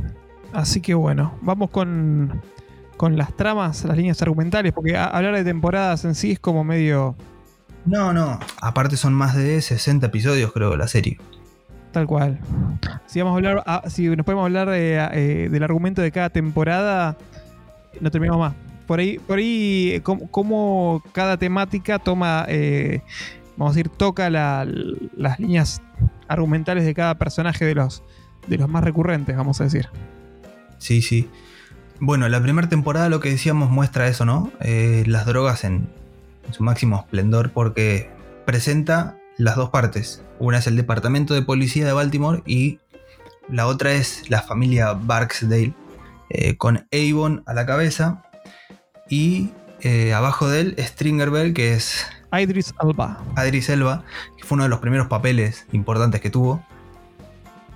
[0.53, 2.41] Así que bueno, vamos con,
[2.97, 6.63] con las tramas, las líneas argumentales, porque a- hablar de temporadas en sí es como
[6.65, 7.15] medio
[7.87, 8.39] No, no.
[8.61, 11.19] Aparte son más de 60 episodios, creo, la serie.
[11.93, 12.39] Tal cual.
[13.07, 17.19] Si, vamos a hablar, ah, si nos podemos hablar eh, del argumento de cada temporada,
[18.01, 18.55] no terminamos más.
[18.87, 23.03] Por ahí, por ahí cómo, cada temática toma, eh,
[23.57, 25.83] vamos a decir, toca las líneas
[26.29, 28.03] argumentales de cada personaje de los,
[28.47, 29.89] de los más recurrentes, vamos a decir.
[30.79, 31.29] Sí, sí.
[32.01, 34.51] Bueno, la primera temporada lo que decíamos muestra eso, ¿no?
[34.61, 35.89] Eh, las drogas en,
[36.51, 38.11] su máximo esplendor porque
[38.45, 40.23] presenta las dos partes.
[40.41, 42.81] Una es el Departamento de Policía de Baltimore y
[43.49, 45.75] la otra es la familia Barksdale,
[46.31, 48.25] eh, con Avon a la cabeza
[49.09, 52.05] y eh, abajo de él Stringer Bell, que es...
[52.33, 53.23] Idris Elba.
[53.37, 54.05] Idris Elba,
[54.37, 56.65] que fue uno de los primeros papeles importantes que tuvo.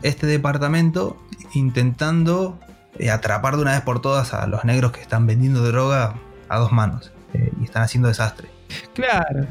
[0.03, 1.17] Este departamento
[1.55, 2.59] intentando
[2.99, 6.15] eh, atrapar de una vez por todas a los negros que están vendiendo droga
[6.49, 7.13] a dos manos
[7.61, 8.49] y están haciendo desastre.
[8.95, 9.47] Claro.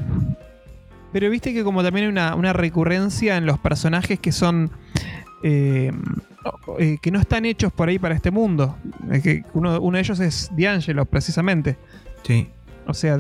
[1.12, 4.72] Pero viste que como también hay una, recurrencia en los personajes que son...
[5.44, 5.92] Eh,
[6.80, 8.76] eh, que no están hechos por ahí para este mundo.
[9.24, 11.78] que uno, de ellos es D'Angelo, precisamente.
[12.24, 12.50] Sí.
[12.88, 13.18] O sea,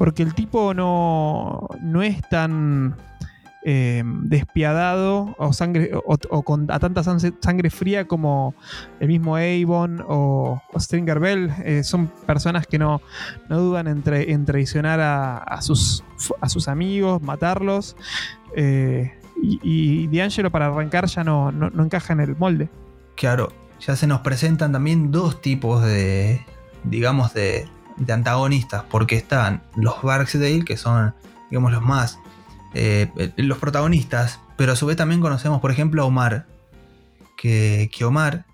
[0.00, 2.96] porque el tipo no, no es tan
[3.66, 8.54] eh, despiadado o, sangre, o, con a tanta sangre fría como
[8.98, 11.52] el mismo Avon o, Stringer Bell.
[11.66, 13.02] Eh, son personas que no,
[13.50, 16.02] dudan en, traicionar a, sus,
[16.40, 17.94] a sus amigos, matarlos.
[18.56, 22.70] Eh, y, y D'Angelo para arrancar ya no, no, encaja en el molde.
[23.16, 26.40] Claro, ya se nos presentan también dos tipos de,
[26.84, 27.68] digamos, de,
[28.00, 31.14] de antagonistas, porque están los Barksdale, que son,
[31.50, 32.18] digamos, los más
[32.74, 36.46] eh, los protagonistas, pero a su vez también conocemos, por ejemplo, a Omar,
[37.36, 38.44] que, Omar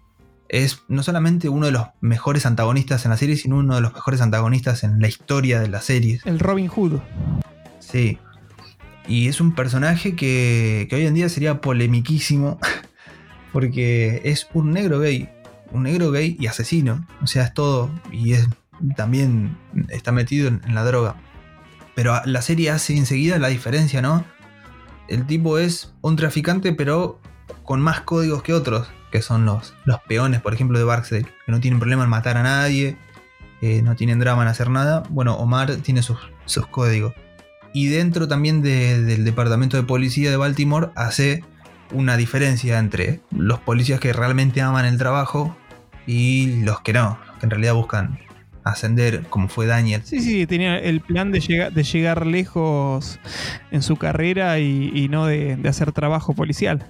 [0.48, 3.92] es no solamente uno de los mejores antagonistas en la serie, sino uno de los
[3.92, 6.20] mejores antagonistas en la historia de la serie.
[6.24, 7.00] El Robin Hood.
[7.80, 8.18] Sí.
[9.08, 12.58] Y es un personaje que, que hoy en día sería polemiquísimo,
[13.52, 15.28] porque es un negro gay,
[15.72, 18.48] un negro gay y asesino, o sea, es todo, y es
[18.96, 19.56] también
[19.88, 21.16] está metido en la droga.
[21.94, 24.24] Pero la serie hace enseguida la diferencia, ¿no?
[25.08, 27.20] El tipo es un traficante, pero
[27.62, 31.52] con más códigos que otros, que son los, los peones, por ejemplo, de Barksdale, que
[31.52, 32.98] no tienen problema en matar a nadie,
[33.62, 35.04] eh, no tienen drama en hacer nada.
[35.08, 36.18] Bueno, Omar tiene sus,
[36.70, 37.14] códigos.
[37.72, 41.44] Y dentro también del departamento de policía de Baltimore hace
[41.92, 45.56] una diferencia entre los policías que realmente aman el trabajo
[46.06, 48.18] y los que no, que en realidad buscan
[48.66, 50.02] ascender como fue Daniel.
[50.04, 53.20] Sí, sí, tenía el plan de, llegar, de llegar lejos
[53.70, 56.84] en su carrera y, no de, hacer trabajo policial.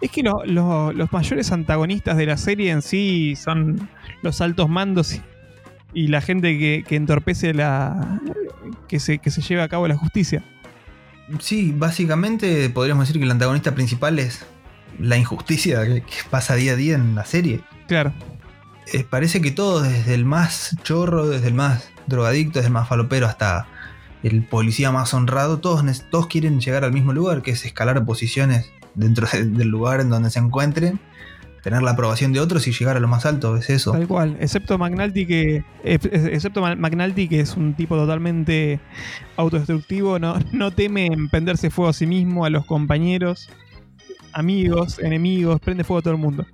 [0.00, 3.88] Es que los mayores antagonistas de la serie en sí son
[4.22, 5.20] los altos mandos
[5.92, 8.20] y, la gente que, entorpece la.
[8.88, 10.44] Que se, que se lleva a cabo la justicia.
[11.40, 14.44] Sí, básicamente podríamos decir que el antagonista principal es
[15.00, 17.62] la injusticia que pasa día a día en la serie.
[17.88, 18.12] Claro.
[18.92, 22.88] Eh, parece que todo, desde el más chorro, desde el más drogadicto, desde el más
[22.88, 23.66] falopero hasta
[24.22, 28.70] el policía más honrado, todos, todos quieren llegar al mismo lugar, que es escalar posiciones
[28.94, 31.00] dentro del lugar en donde se encuentren,
[31.62, 33.92] tener la aprobación de otros y llegar a lo más alto, es eso.
[33.92, 38.80] Tal cual, excepto McNulty que, excepto McNulty que es un tipo totalmente
[39.36, 43.48] autodestructivo, no, no teme empenderse fuego a sí mismo, a los compañeros,
[44.32, 46.46] amigos, enemigos, prende fuego a todo el mundo.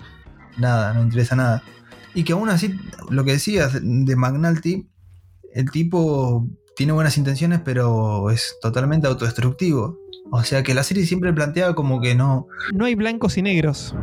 [0.57, 1.63] Nada, no interesa nada.
[2.15, 2.75] Y que aún así,
[3.09, 4.89] lo que decías de McNulty,
[5.55, 9.99] el tipo tiene buenas intenciones, pero es totalmente autodestructivo.
[10.33, 12.47] O sea que la serie siempre plantea como que no.
[12.75, 13.95] No hay blancos y negros.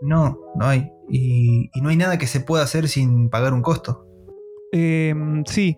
[0.00, 0.90] No, no hay.
[1.08, 4.06] Y, y no hay nada que se pueda hacer sin pagar un costo.
[4.72, 5.14] Eh,
[5.46, 5.76] sí,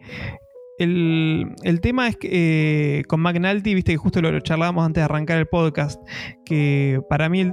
[0.78, 5.38] el, tema es que eh, con McNulty, viste que justo lo, charlábamos antes de arrancar
[5.38, 6.00] el podcast,
[6.44, 7.50] que para mí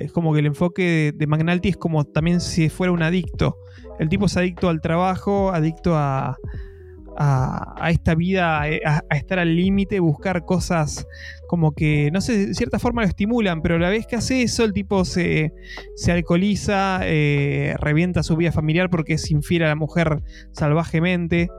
[0.00, 3.56] es como que el enfoque de, de, McNulty es como también si fuera un adicto.
[3.98, 6.36] El tipo es adicto al trabajo, adicto a,
[7.16, 11.06] a, esta vida, eh, a, estar al límite, buscar cosas
[11.52, 14.40] como que, no sé, de cierta forma lo estimulan, pero a la vez que hace
[14.40, 15.52] eso, el tipo se,
[15.96, 21.50] se alcoholiza, eh, revienta su vida familiar porque se infiere a la mujer salvajemente.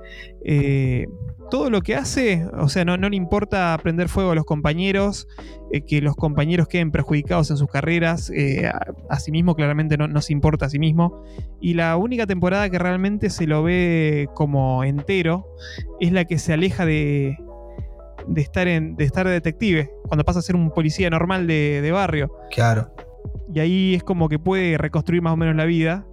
[0.43, 1.06] Eh,
[1.51, 5.27] todo lo que hace, o sea, no, le importa prender fuego a los compañeros,
[5.71, 8.67] eh, que los compañeros queden perjudicados en sus carreras, eh,
[9.10, 11.23] a, sí mismo claramente no, se importa a sí mismo.
[11.62, 15.45] Y la única temporada que realmente se lo ve como entero
[15.99, 17.38] es la que se aleja de,
[18.27, 22.31] de estar, en, de estar detective, cuando pasa a ser un policía normal de, barrio.
[22.51, 22.91] Claro.
[23.53, 26.05] Y ahí es como que puede reconstruir más o menos la vida,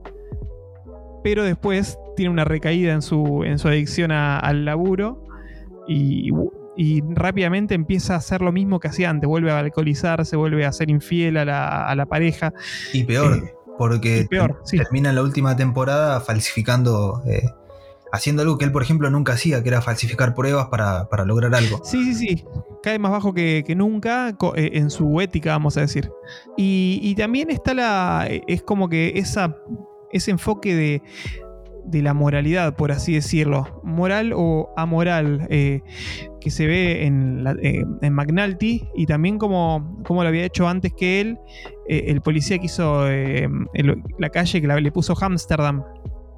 [1.22, 5.26] pero después tiene una recaída en su, en su adicción al laburo
[5.88, 6.30] y,
[6.76, 10.72] y rápidamente empieza a hacer lo mismo que hacía antes, vuelve a alcoholizarse, vuelve a
[10.72, 12.52] ser infiel a la, pareja.
[12.92, 14.26] Y peor, eh, porque
[14.70, 17.42] termina la última temporada falsificando eh,
[18.12, 21.80] haciendo algo que él, por ejemplo, nunca hacía, que era falsificar pruebas para, lograr algo.
[21.84, 22.44] Sí, sí, sí.
[22.82, 26.10] Cae más bajo que, nunca eh, en su ética, vamos a decir.
[26.56, 28.28] Y, también está la.
[28.46, 29.56] Es como que esa,
[30.10, 31.02] ese enfoque de,
[31.84, 33.80] de la moralidad, por así decirlo.
[33.82, 35.46] Moral o amoral.
[35.50, 35.82] Eh,
[36.40, 40.90] que se ve en, eh, en McNulty y también como, como, lo había hecho antes
[40.96, 41.38] que él,
[41.86, 45.84] el policía que hizo la calle que le puso Amsterdam.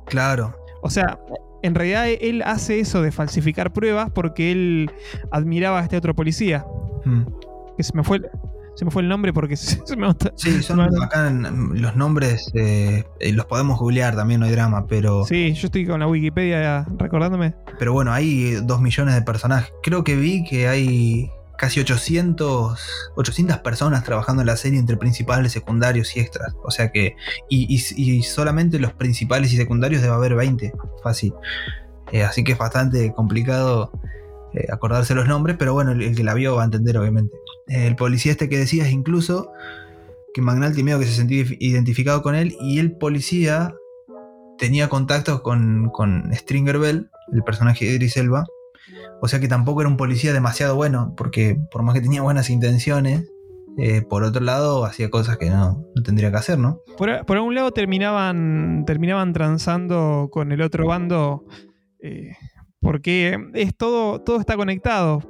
[0.07, 0.57] Claro.
[0.83, 1.21] O sea,
[1.63, 4.91] en realidad él hace eso de falsificar pruebas porque él
[5.31, 6.65] admiraba a este otro policía.
[7.05, 7.25] Hmm.
[7.77, 8.21] Que se me fue.
[8.75, 13.45] Se me fue el nombre porque se, me Sí, son acá los nombres, eh, los
[13.47, 15.25] podemos googlear también, no hay drama, pero.
[15.25, 17.55] Sí, yo estoy con la Wikipedia recordándome.
[17.79, 19.73] Pero bueno, hay dos millones de personajes.
[19.83, 21.31] Creo que vi que hay
[21.63, 26.57] casi 800, 800 personas trabajando en la serie entre principales, secundarios y extras.
[26.65, 27.15] O sea que.
[27.49, 27.79] Y,
[28.25, 30.73] solamente los principales y secundarios debe haber 20,
[31.05, 31.33] fácil.
[32.11, 33.93] Eh, así que es bastante complicado
[34.55, 37.37] eh, acordarse los nombres, pero bueno, el, que la vio va a entender, obviamente.
[37.69, 39.53] el policía este que decías, incluso,
[40.35, 43.73] que McNulty medio que se sentía identificado con él, y el policía
[44.59, 48.47] tenía contactos con, con Stringer Bell, el personaje de Idris Elba
[49.21, 52.51] o sea que tampoco era un policía demasiado bueno, porque por más que tenía buenas
[52.51, 53.33] intenciones,
[53.79, 56.81] eh, por otro lado hacía cosas que no, tendría que hacer, ¿no?
[56.99, 61.47] Por, por, un lado terminaban, terminaban transando con el otro bando,
[62.01, 62.33] eh,
[62.81, 65.21] porque es todo, todo está conectado.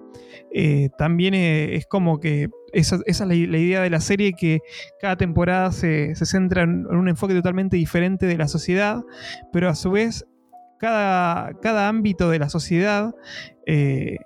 [0.55, 4.61] Eh, también es como que esa, es la, idea de la serie, que
[5.01, 9.03] cada temporada se, se centra en un enfoque totalmente diferente de la sociedad,
[9.53, 10.27] pero a su vez
[10.83, 13.15] cada, ámbito de la sociedad
[13.67, 14.17] eh,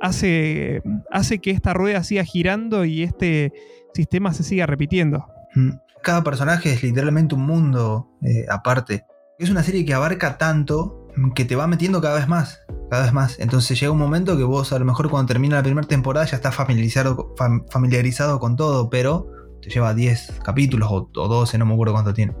[0.00, 0.80] hace,
[1.10, 3.52] hace que esta rueda siga girando y este
[3.94, 5.26] sistema se siga repitiendo.
[5.54, 5.70] Mm.
[6.02, 9.04] Cada personaje es literalmente un mundo eh, aparte.
[9.40, 13.12] Es una serie que abarca tanto que te va metiendo cada vez más, cada vez
[13.12, 13.40] más.
[13.40, 16.36] Entonces llega un momento que vos a lo mejor cuando termina la primera temporada ya
[16.36, 17.34] estás familiarizado,
[17.70, 19.26] familiarizado con todo, pero
[19.60, 22.34] te lleva 10 capítulos o, o 12, no me acuerdo cuánto tiene.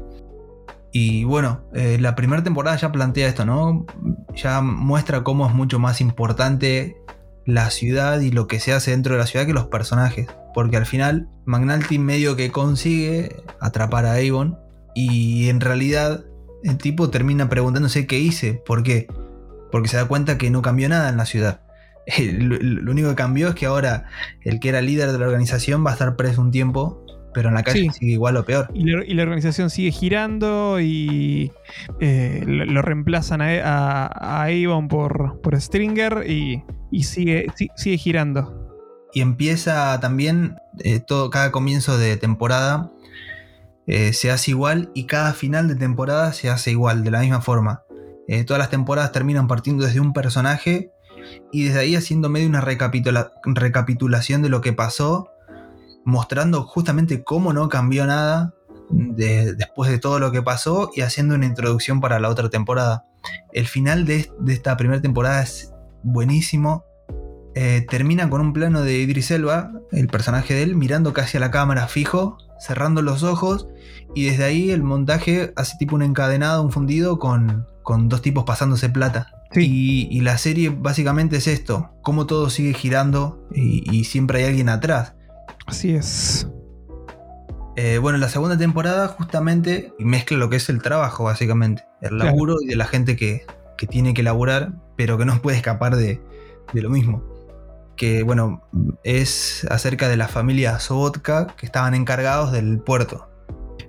[0.92, 3.86] Y bueno, eh, la primera temporada ya plantea esto, ¿no?
[4.34, 6.96] Ya muestra cómo es mucho más importante
[7.44, 10.28] la ciudad y lo que se hace dentro de la ciudad que los personajes.
[10.54, 14.58] Porque al final, McNulty medio que consigue atrapar a Avon.
[14.94, 16.24] Y en realidad,
[16.64, 18.62] el tipo termina preguntándose qué hice.
[18.66, 19.06] ¿Por qué?
[19.70, 21.62] Porque se da cuenta que no cambió nada en la ciudad.
[22.18, 24.06] Lo único que cambió es que ahora
[24.42, 27.04] el que era líder de la organización va a estar preso un tiempo
[27.38, 28.68] pero en la calle sigue igual o peor.
[28.74, 31.52] Y la, organización sigue girando y
[32.00, 36.64] eh, lo, reemplazan a, Avon por, por Stringer y,
[37.04, 37.46] sigue,
[37.76, 38.74] sigue girando.
[39.14, 42.90] Y empieza también eh, todo, cada comienzo de temporada
[43.86, 47.40] eh, se hace igual y cada final de temporada se hace igual, de la misma
[47.40, 47.84] forma.
[48.48, 50.90] todas las temporadas terminan partiendo desde un personaje
[51.52, 55.30] y desde ahí haciendo medio una recapitulación de lo que pasó
[56.08, 58.54] mostrando justamente cómo no cambió nada
[58.90, 63.04] después de todo lo que pasó y haciendo una introducción para la otra temporada.
[63.52, 66.84] El final de, esta primera temporada es buenísimo.
[67.54, 71.40] Eh, termina con un plano de Idris Elba, el personaje de él, mirando casi a
[71.40, 73.68] la cámara fijo, cerrando los ojos,
[74.14, 77.66] y desde ahí el montaje hace tipo un encadenado, un fundido con,
[78.04, 79.30] dos tipos pasándose plata.
[79.54, 85.17] Y, la serie básicamente es esto, cómo todo sigue girando y siempre hay alguien atrás.
[85.68, 86.48] Así es.
[87.76, 91.84] Eh, bueno, la segunda temporada justamente mezcla lo que es el trabajo, básicamente.
[92.00, 93.44] El laburo y de la gente que,
[93.88, 96.20] tiene que laburar, pero que no puede escapar de,
[96.72, 97.22] lo mismo.
[97.96, 98.62] Que, bueno,
[99.04, 103.28] es acerca de la familia Sobotka que estaban encargados del puerto.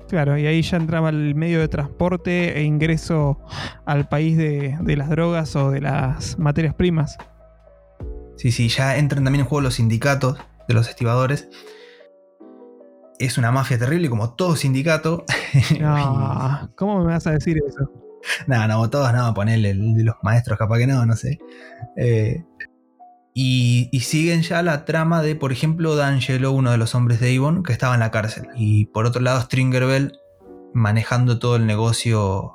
[0.09, 3.39] Claro, y ahí ya entraba el medio de transporte e ingreso
[3.85, 7.17] al país de, de las drogas o de las materias primas.
[8.35, 10.37] Sí, sí, ya entran también en juego los sindicatos
[10.69, 11.49] de los estibadores.
[13.17, 15.25] Es una mafia terrible, como todo sindicato.
[15.79, 17.91] No, ¿Cómo me vas a decir eso?
[18.45, 21.39] No, no, todos no, ponerle el de los maestros, capaz que no, no sé.
[21.97, 22.45] Eh,
[23.33, 27.63] y, siguen ya la trama de, por ejemplo, D'Angelo, uno de los hombres de Avon,
[27.63, 28.47] que estaba en la cárcel.
[28.55, 30.19] Y por otro lado, Stringer Bell
[30.73, 32.53] manejando todo el negocio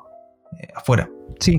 [0.61, 1.11] eh, afuera.
[1.41, 1.59] Sí.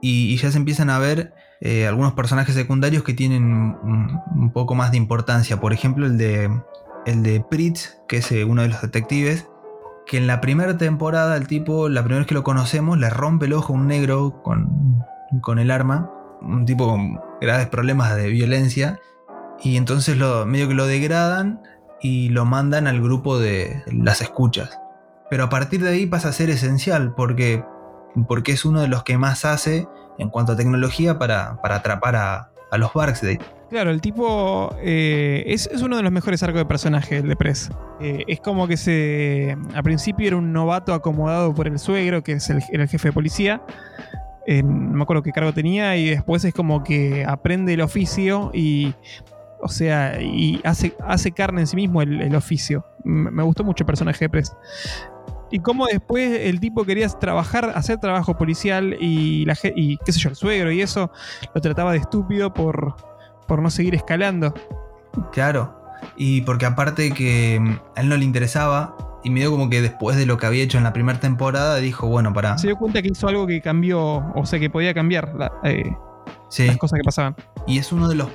[0.00, 4.74] Y, y, ya se empiezan a ver eh, algunos personajes secundarios que tienen un, poco
[4.74, 5.60] más de importancia.
[5.60, 6.50] Por ejemplo, el de,
[7.04, 9.46] el de Pritz, que es eh, uno de los detectives,
[10.06, 13.46] que en la primera temporada el tipo, la primera vez que lo conocemos, le rompe
[13.46, 15.04] el ojo a un negro con,
[15.42, 16.10] con el arma.
[16.40, 18.98] un tipo con graves problemas de violencia.
[19.62, 21.60] Y entonces lo, medio que lo degradan
[22.00, 24.80] y lo mandan al grupo de las escuchas.
[25.28, 27.62] Pero a partir de ahí pasa a ser esencial porque,
[28.26, 29.86] porque es uno de los que más hace
[30.20, 33.40] en cuanto a tecnología para, para atrapar a, a los Barksdale.
[33.70, 37.36] Claro, el tipo eh, es, es, uno de los mejores arcos de personaje, el de
[37.36, 37.70] Press.
[38.00, 39.56] Eh, es como que se.
[39.74, 43.12] Al principio era un novato acomodado por el suegro, que es el, el jefe de
[43.12, 43.62] policía.
[44.48, 48.92] No me acuerdo qué cargo tenía, y después es como que aprende el oficio y.
[49.62, 52.84] O sea, y hace, hace carne en sí mismo el, el oficio.
[53.04, 54.56] Me, me gustó mucho el personaje de Press.
[55.50, 60.20] Y cómo después el tipo quería trabajar, hacer trabajo policial y, la, y qué sé
[60.20, 61.10] yo, el suegro y eso
[61.54, 62.94] lo trataba de estúpido por,
[63.48, 64.54] por no seguir escalando.
[65.32, 65.76] Claro,
[66.16, 67.60] y porque aparte que
[67.96, 70.62] a él no le interesaba, y me dio como que después de lo que había
[70.62, 72.56] hecho en la primera temporada, dijo, bueno, para...
[72.58, 74.00] Se dio cuenta que hizo algo que cambió,
[74.34, 75.94] o sea, que podía cambiar la, eh,
[76.48, 76.66] sí.
[76.66, 77.36] las cosas que pasaban.
[77.66, 78.28] Y es uno de los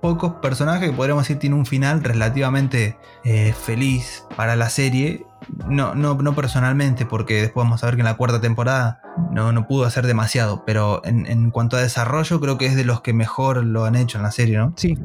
[0.00, 5.26] pocos personajes que podríamos decir tiene un final relativamente eh, feliz para la serie.
[5.68, 9.00] No, no, no personalmente, porque después vamos a ver que en la cuarta temporada
[9.32, 12.84] no, no pudo hacer demasiado, pero en, en, cuanto a desarrollo creo que es de
[12.84, 14.72] los que mejor lo han hecho en la serie, ¿no?
[14.76, 14.98] Sí.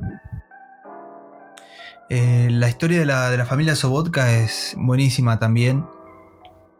[2.09, 5.85] Eh, la historia de la, de la familia Sobotka es buenísima también,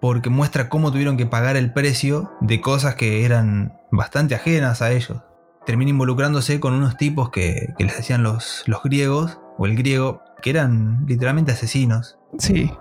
[0.02, 4.92] porque muestra cómo tuvieron que pagar el precio de cosas que eran bastante ajenas a
[4.92, 5.22] ellos.
[5.66, 10.22] Termina involucrándose con unos tipos que, que les decían los, los griegos, o el griego,
[10.42, 12.18] que eran literalmente asesinos.
[12.38, 12.72] Sí.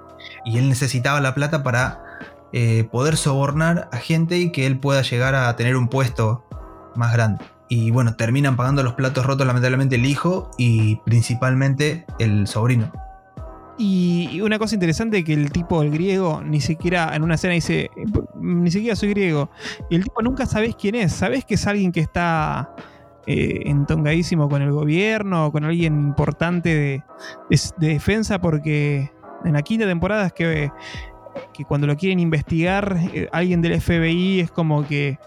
[0.44, 2.02] Y él necesitaba la plata para
[2.52, 6.44] eh, poder sobornar a gente y que él pueda llegar a tener un puesto
[6.94, 7.44] más grande.
[7.68, 12.92] Y bueno, terminan pagando los platos rotos lamentablemente el hijo y principalmente el sobrino.
[13.78, 17.90] Y una cosa interesante que el tipo, el griego, ni siquiera en una escena dice,
[18.38, 19.50] ni siquiera soy griego.
[19.90, 21.12] Y el tipo nunca sabes quién es.
[21.12, 22.74] Sabes que es alguien que está
[23.26, 27.02] eh, entongadísimo con el gobierno, con alguien importante
[27.48, 29.10] de defensa, porque
[29.44, 30.70] en la quinta temporada es que
[31.52, 35.18] que cuando lo quieren investigar, eh, alguien del FBI es como que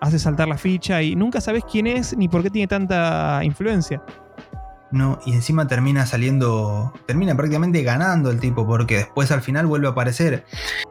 [0.00, 4.02] hace saltar la ficha y nunca sabes quién es ni por qué tiene tanta influencia.
[4.90, 9.86] No, y encima termina saliendo, termina prácticamente ganando el tipo, porque después al final vuelve
[9.86, 10.44] a aparecer.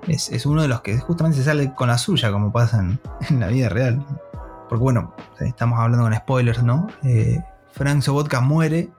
[0.08, 3.00] Es, es uno de los que justamente se sale con la suya, como pasa en,
[3.30, 4.06] en la vida real.
[4.70, 6.88] Porque bueno, estamos hablando con spoilers, ¿no?
[7.04, 7.40] Eh,
[7.72, 8.90] Frank Sobotka muere,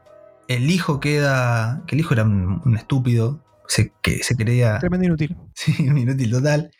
[0.48, 4.78] el hijo queda, que el hijo era un, un estúpido, se, que se creía.
[4.78, 5.36] Tremendo inútil.
[5.54, 6.70] Sí, un inútil total.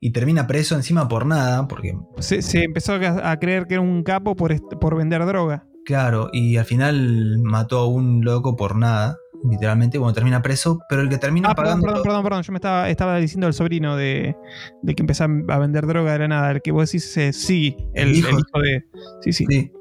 [0.00, 1.96] Y termina preso encima por nada, porque.
[2.18, 5.66] Se, se empezó a creer que era un capo por, por vender droga.
[5.86, 9.18] Claro, y al final mató a un loco por nada,
[9.48, 11.86] literalmente, cuando termina preso, pero el que termina ah, pagando.
[11.86, 14.36] Perdón, perdón, perdón, yo me estaba, estaba diciendo al sobrino de,
[14.82, 17.76] de, que empezó a vender droga de la nada, el que vos decís eh, sí,
[17.94, 18.84] el, el, hijo, el, hijo, de.
[19.22, 19.46] Sí, sí.
[19.48, 19.72] sí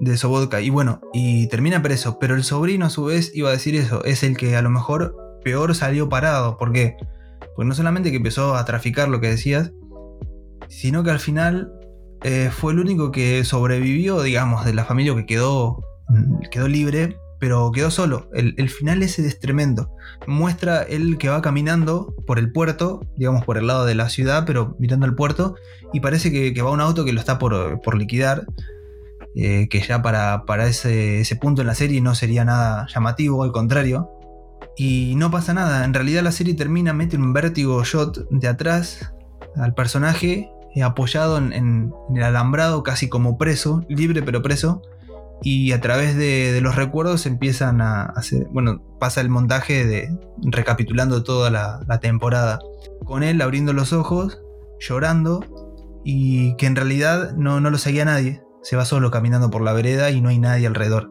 [0.00, 0.60] de Sobotka.
[0.60, 4.04] Y bueno, y termina preso, pero el sobrino a su vez iba a decir eso,
[4.04, 6.56] es el que a lo mejor peor salió parado.
[6.56, 6.96] ¿Por qué?
[7.54, 9.72] Pues no solamente que empezó a traficar lo que decías,
[10.68, 11.72] sino que al final
[12.24, 15.84] eh, fue el único que sobrevivió, digamos, de la familia que quedó,
[16.50, 18.30] quedó libre, pero quedó solo.
[18.32, 19.94] El, final ese es tremendo.
[20.26, 24.44] Muestra él que va caminando por el puerto, digamos por el lado de la ciudad,
[24.46, 25.56] pero mirando el puerto,
[25.92, 28.46] y parece que, va un auto que lo está por, liquidar.
[29.36, 33.42] Eh, que ya para, para ese, ese punto en la serie no sería nada llamativo,
[33.42, 34.08] al contrario,
[34.78, 35.84] y no pasa nada.
[35.84, 39.12] En realidad la serie termina, mete un vértigo shot de atrás
[39.56, 44.82] al personaje, eh, apoyado en, el alambrado, casi como preso, libre pero preso.
[45.42, 48.46] Y a través de, los recuerdos empiezan a hacer.
[48.50, 50.16] Bueno, pasa el montaje de.
[50.42, 52.58] recapitulando toda la, la temporada.
[53.04, 54.40] Con él abriendo los ojos,
[54.80, 55.44] llorando.
[56.04, 58.42] Y que en realidad no, no lo seguía nadie.
[58.62, 61.10] Se va solo caminando por la vereda y no hay nadie alrededor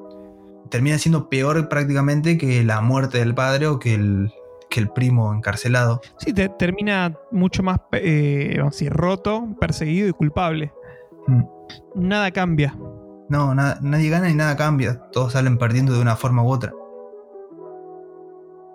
[0.70, 4.34] termina siendo peor prácticamente que la muerte del padre o que el,
[4.74, 6.02] que el primo encarcelado.
[6.18, 10.74] Sí, te, termina mucho más eh, decir, roto, perseguido y culpable.
[11.28, 11.44] Mm.
[11.96, 12.76] Nada cambia.
[13.30, 15.00] No, nada, nadie gana y nada cambia.
[15.12, 16.74] Todos salen perdiendo de una forma u otra.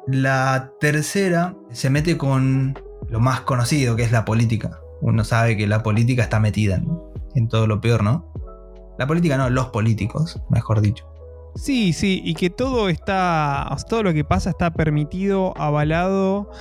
[0.06, 2.78] La tercera se mete con
[3.08, 4.78] lo más conocido que es la política.
[5.00, 6.88] Uno sabe que la política está metida en,
[7.34, 8.32] en todo lo peor, ¿no?
[8.98, 11.07] La política no, los políticos, mejor dicho.
[11.58, 16.52] Sí, sí, y que todo está, todo lo que pasa está permitido, avalado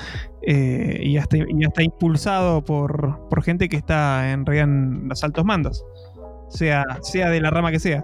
[0.41, 5.23] eh, y, hasta, y, hasta, impulsado por, por, gente que está en realidad en los
[5.23, 5.85] altos mandos,
[6.49, 8.03] sea, sea de la rama que sea.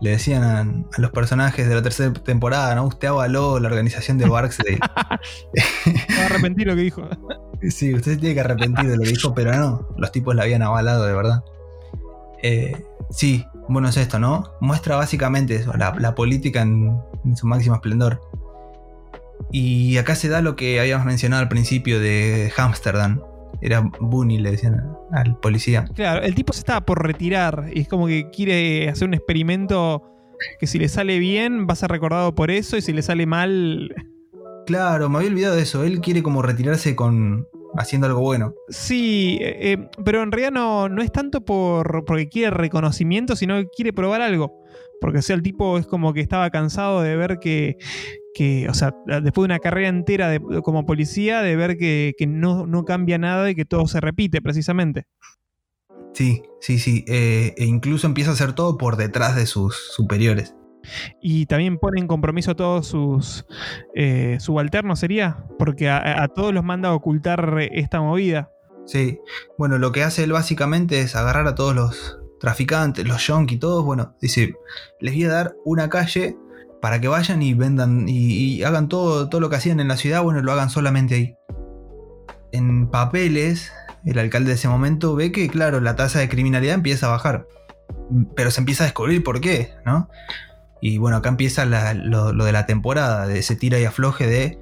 [0.00, 2.84] Le decían a, a los personajes de la tercera temporada, ¿no?
[2.86, 4.78] Usted avaló la organización de Barksdale.
[4.90, 7.08] Va a arrepentir lo que dijo.
[7.70, 10.60] sí, usted tiene que arrepentir de lo que dijo, pero no, los tipos la habían
[10.60, 11.42] avalado de verdad.
[12.42, 12.76] Eh,
[13.10, 14.52] Sí, bueno, es esto, ¿no?
[14.60, 18.20] Muestra básicamente eso, la, la política en, en su máximo esplendor.
[19.52, 23.20] Y acá se da lo que habíamos mencionado al principio de Amsterdam.
[23.60, 25.86] Era Bunny, le decían al policía.
[25.94, 30.02] Claro, el tipo se estaba por retirar y es como que quiere hacer un experimento
[30.58, 33.24] que si le sale bien va a ser recordado por eso y si le sale
[33.24, 33.94] mal...
[34.66, 35.84] Claro, me había olvidado de eso.
[35.84, 37.46] Él quiere como retirarse con
[37.78, 38.54] haciendo algo bueno.
[38.68, 43.56] Sí, eh, eh, pero en realidad no, no es tanto por porque quiere reconocimiento, sino
[43.56, 44.62] que quiere probar algo.
[45.00, 47.76] Porque o sea, el tipo es como que estaba cansado de ver que,
[48.34, 52.26] que o sea, después de una carrera entera de- como policía, de ver que, que
[52.26, 55.04] no, no cambia nada y que todo se repite precisamente.
[56.14, 57.04] Sí, sí, sí.
[57.08, 60.54] eh, e incluso empieza a hacer todo por detrás de sus superiores.
[61.20, 63.46] Y también pone en compromiso a todos sus
[63.94, 65.44] eh, subalternos, ¿sería?
[65.58, 68.50] Porque a, todos los manda a ocultar esta movida.
[68.86, 69.18] Sí.
[69.58, 73.84] Bueno, lo que hace él básicamente es agarrar a todos los traficantes, los yonkis, todos.
[73.84, 74.54] Bueno, dice,
[75.00, 76.36] les voy a dar una calle
[76.80, 79.96] para que vayan y vendan y, y hagan todo, todo lo que hacían en la
[79.96, 81.36] ciudad, bueno, lo hagan solamente ahí.
[82.52, 83.72] En papeles,
[84.04, 87.48] el alcalde de ese momento ve que, claro, la tasa de criminalidad empieza a bajar.
[88.36, 90.08] Pero se empieza a descubrir por qué, ¿no?
[90.80, 94.26] Y bueno, acá empieza la- lo, lo de la temporada, de ese tira y afloje
[94.26, 94.58] de...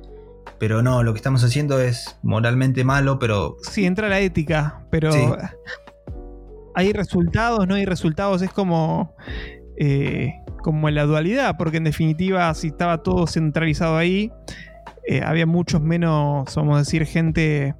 [0.58, 5.12] Pero no, lo que estamos haciendo es moralmente malo, pero Sí, entra la ética, pero
[5.12, 5.20] Sí.
[6.74, 9.14] hay resultados, no hay resultados, es como,
[9.76, 14.30] eh, como la dualidad, porque en definitiva si estaba todo centralizado ahí,
[15.06, 17.74] eh, había muchos menos, vamos a decir, gente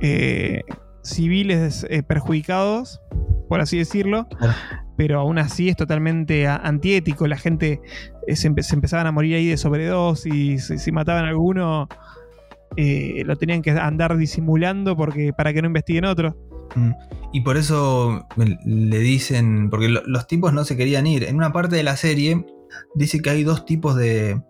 [0.00, 0.62] eh,
[1.02, 3.00] civiles eh, perjudicados,
[3.48, 4.54] por así decirlo, Claro.
[4.98, 7.80] Pero aún así es totalmente antiético, la gente
[8.26, 11.88] eh, se, empe- empezaban a morir ahí de sobredosis, si, si mataban a alguno
[12.76, 16.36] eh, lo tenían que andar disimulando porque para que no investiguen otro.
[16.74, 16.90] Mm.
[17.32, 21.24] Y por eso le dicen, porque lo- los tipos no se querían ir.
[21.24, 22.44] En una parte de la serie
[22.94, 24.42] dice que hay dos tipos de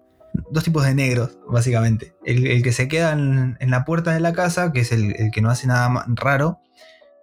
[0.51, 2.15] dos tipos de negros, básicamente.
[2.25, 5.43] El, que se queda en, la puerta de la casa, que es el, el que
[5.43, 6.61] no hace nada raro,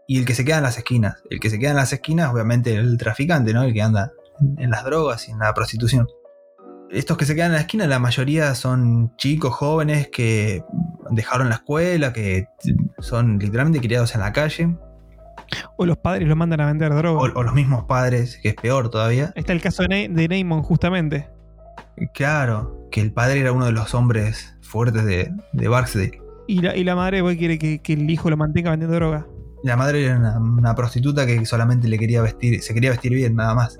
[0.07, 1.23] y el que se queda en las esquinas.
[1.29, 3.63] El que se queda en las esquinas, obviamente, el traficante, ¿no?
[3.63, 4.11] El que anda
[4.57, 6.07] en, las drogas y en la prostitución.
[6.91, 10.63] Estos que se quedan en la esquina, la mayoría son chicos jóvenes que
[11.09, 12.47] dejaron la escuela, que
[12.99, 14.75] son literalmente criados en la calle.
[15.77, 17.19] O los padres los mandan a vender droga.
[17.19, 19.31] O, o los mismos padres, que es peor todavía.
[19.35, 21.27] Está el caso de, de Neymon, justamente.
[22.13, 26.21] Claro, que el padre era uno de los hombres fuertes de, de Barksdale.
[26.47, 29.25] Y la, y la madre quiere que, que el hijo lo mantenga vendiendo droga.
[29.65, 33.55] La madre era una, prostituta que solamente le quería vestir, se quería vestir bien, nada
[33.55, 33.79] más.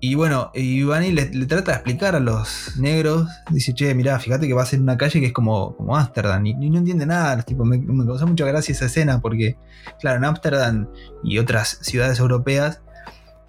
[0.00, 4.46] Y bueno, Ivani le, le trata de explicar a los negros, dice, che, mirá, fíjate
[4.46, 7.42] que va a ser una calle que es como, como Ámsterdam, y, no entiende nada,
[7.42, 9.56] tipo, me, me causó mucha gracia esa escena, porque,
[9.98, 10.88] claro, en Ámsterdam
[11.24, 12.82] y otras ciudades europeas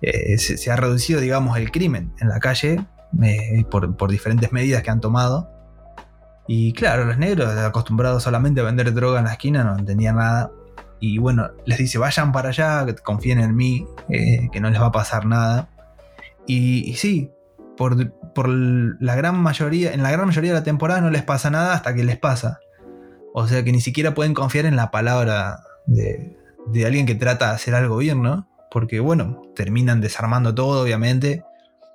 [0.02, 2.86] eh, se, se ha reducido, digamos, el crimen en la calle
[3.22, 5.50] eh, por, por diferentes medidas que han tomado.
[6.48, 10.52] Y claro, los negros, acostumbrados solamente a vender droga en la esquina, no entendían nada.
[11.08, 14.88] Y bueno, les dice, vayan para allá, confíen en mí, eh, que no les va
[14.88, 15.70] a pasar nada.
[16.48, 17.32] Y, y sí,
[17.78, 21.52] por, por la gran mayoría, en la gran mayoría de la temporada no les pasa
[21.52, 22.60] nada hasta que les pasa.
[23.36, 26.36] O sea que ni siquiera pueden confiar en la palabra de,
[26.68, 28.50] de alguien que trata de hacer algo bien, ¿no?
[28.72, 31.44] Porque bueno, terminan desarmando todo, obviamente.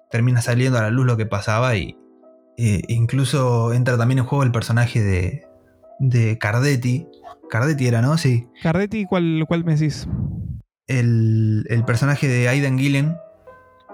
[0.08, 1.96] Termina saliendo a la luz lo que pasaba y
[2.56, 5.48] eh, incluso entra también en juego el personaje de,
[5.98, 7.08] de Cardetti.
[7.50, 8.16] Cardetti era, ¿no?
[8.18, 8.46] Sí.
[8.62, 10.06] Cardetti, ¿cuál, cuál me decís?
[10.86, 13.16] El, el personaje de Aidan Gillen.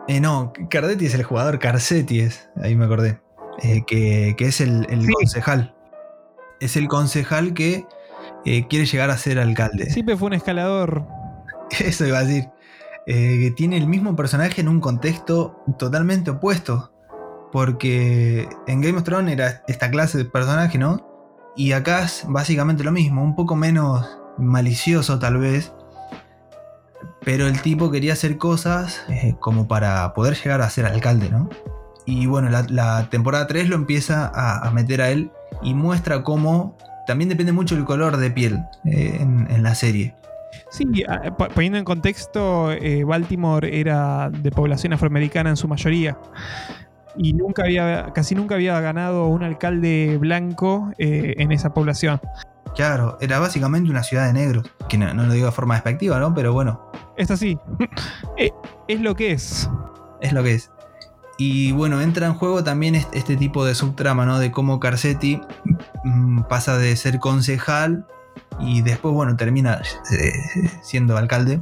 [0.08, 3.20] Eh, no, Cardetti es el jugador, Carcetti es, ahí me acordé.
[3.62, 5.12] Eh, que, que es el, el Sí.
[5.12, 5.74] concejal.
[6.60, 7.84] Es el concejal que
[8.44, 9.90] eh, quiere llegar a ser alcalde.
[9.90, 11.06] Siempre fue un escalador.
[11.80, 12.48] Eso iba a decir.
[13.08, 16.92] Eh, que tiene el mismo personaje en un contexto totalmente opuesto.
[17.52, 21.15] Porque en Game of Thrones era esta clase de personaje, ¿no?
[21.56, 24.06] Y acá es básicamente lo mismo, un poco menos
[24.38, 25.72] malicioso tal vez.
[27.24, 31.48] Pero el tipo quería hacer cosas eh, como para poder llegar a ser alcalde, ¿no?
[32.04, 36.76] Y bueno, la, temporada 3 lo empieza a, meter a él y muestra cómo
[37.06, 40.14] también depende mucho el color de piel eh, en, la serie.
[40.70, 40.86] Sí,
[41.52, 46.16] poniendo en contexto, eh, Baltimore era de población afroamericana en su mayoría.
[47.18, 52.20] Y nunca había, casi nunca había ganado un alcalde blanco eh, en esa población.
[52.74, 54.70] Claro, era básicamente una ciudad de negros.
[54.88, 56.34] Que no, no lo digo de forma despectiva, ¿no?
[56.34, 57.58] Pero bueno, Es así.
[58.36, 58.50] Eh,
[58.88, 59.68] es lo que es.
[60.20, 60.70] es lo que es.
[61.38, 64.38] Y bueno, entra en juego también est- este tipo de subtrama, ¿no?
[64.38, 65.40] De cómo Carcetti
[66.04, 68.06] mm, pasa de ser concejal
[68.60, 69.80] y después, bueno, termina
[70.12, 70.32] eh,
[70.82, 71.60] siendo alcalde.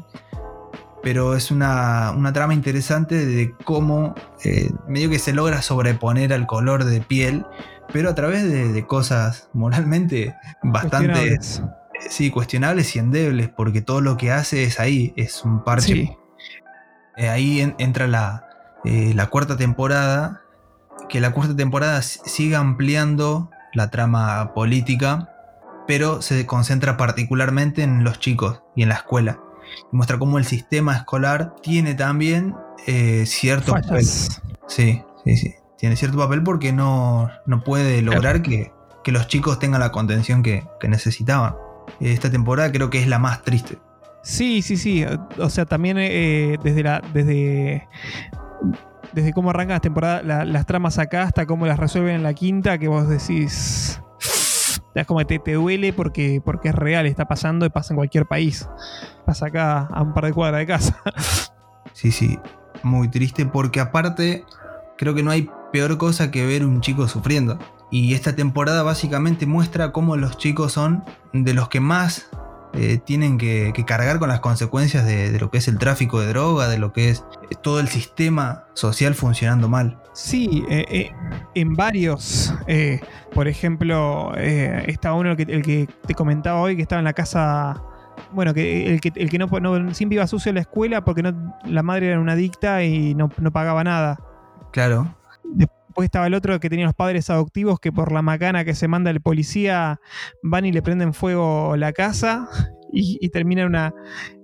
[1.04, 6.46] Pero es una, una trama interesante de cómo eh, medio que se logra sobreponer al
[6.46, 7.46] color de piel,
[7.92, 11.62] pero a través de, de cosas moralmente bastante Cuestionables.
[11.94, 15.86] eh, sí, cuestionables y endebles, porque todo lo que hace es ahí, es un parche.
[15.94, 16.16] Sí.
[17.16, 18.46] Eh, ahí en- entra la,
[18.84, 20.40] eh, la cuarta temporada,
[21.08, 25.28] que la cuarta temporada sigue ampliando la trama política,
[25.86, 29.38] pero se concentra particularmente en los chicos y en la escuela.
[29.92, 32.54] Y muestra cómo el sistema escolar tiene también
[32.86, 34.04] eh, cierto papel.
[34.04, 35.54] Sí, sí, sí.
[35.78, 38.72] Tiene cierto papel porque no, no puede lograr que,
[39.02, 41.54] que los chicos tengan la contención que, que necesitaban.
[42.00, 43.78] Esta temporada creo que es la más triste.
[44.22, 45.04] Sí, sí, sí.
[45.38, 47.02] O sea, también eh, desde la.
[47.12, 47.86] desde.
[49.12, 52.32] Desde cómo arrancan las temporadas, la- las tramas acá hasta cómo las resuelven en la
[52.34, 54.00] quinta, que vos decís.
[54.94, 57.96] Es como que te, te duele porque, porque es real, está pasando y pasa en
[57.96, 58.68] cualquier país.
[59.26, 61.02] Pasa acá a un par de cuadras de casa.
[61.92, 62.40] Sí, sí,
[62.82, 64.44] muy triste porque aparte
[64.98, 67.58] creo que no hay peor cosa que ver un chico sufriendo.
[67.90, 72.26] Y esta temporada básicamente muestra cómo los chicos son de los que más
[72.72, 76.20] eh, tienen que, que cargar con las consecuencias de, de lo que es el tráfico
[76.20, 77.24] de droga, de lo que es
[77.62, 80.00] todo el sistema social funcionando mal.
[80.14, 81.12] Sí, eh, eh,
[81.54, 82.54] en varios.
[82.68, 83.00] eh,
[83.32, 87.04] por ejemplo, eh, está uno el que, el que te comentaba hoy que estaba en
[87.04, 87.82] la casa.
[88.32, 91.22] Bueno, que el que, el que no, no- siempre iba sucio a la escuela porque
[91.22, 94.18] no, la madre era una adicta y no, no pagaba nada.
[94.72, 98.74] Claro, Después estaba el otro que tenía los padres adoptivos que por la macana que
[98.74, 100.00] se manda el policía
[100.42, 102.48] van y le prenden fuego la casa
[102.92, 103.92] y, y termina una.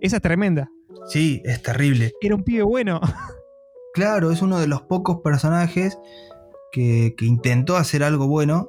[0.01, 0.69] Esa es tremenda.
[1.09, 2.13] sí, es terrible.
[2.21, 3.01] Era un pibe bueno.
[3.95, 5.99] Claro, es uno de los pocos personajes
[6.73, 8.69] que, que intentó hacer algo bueno,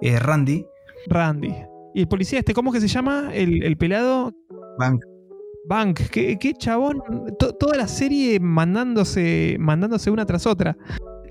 [0.00, 0.66] eh, Randy.
[1.06, 1.54] Randy.
[1.94, 3.30] Y el policía este, ¿cómo que se llama?
[3.32, 4.32] El, el pelado.
[4.78, 5.00] Bank.
[5.66, 7.02] Bank, qué, qué chabón.
[7.38, 10.76] To- toda la serie mandándose, mandándose una tras otra.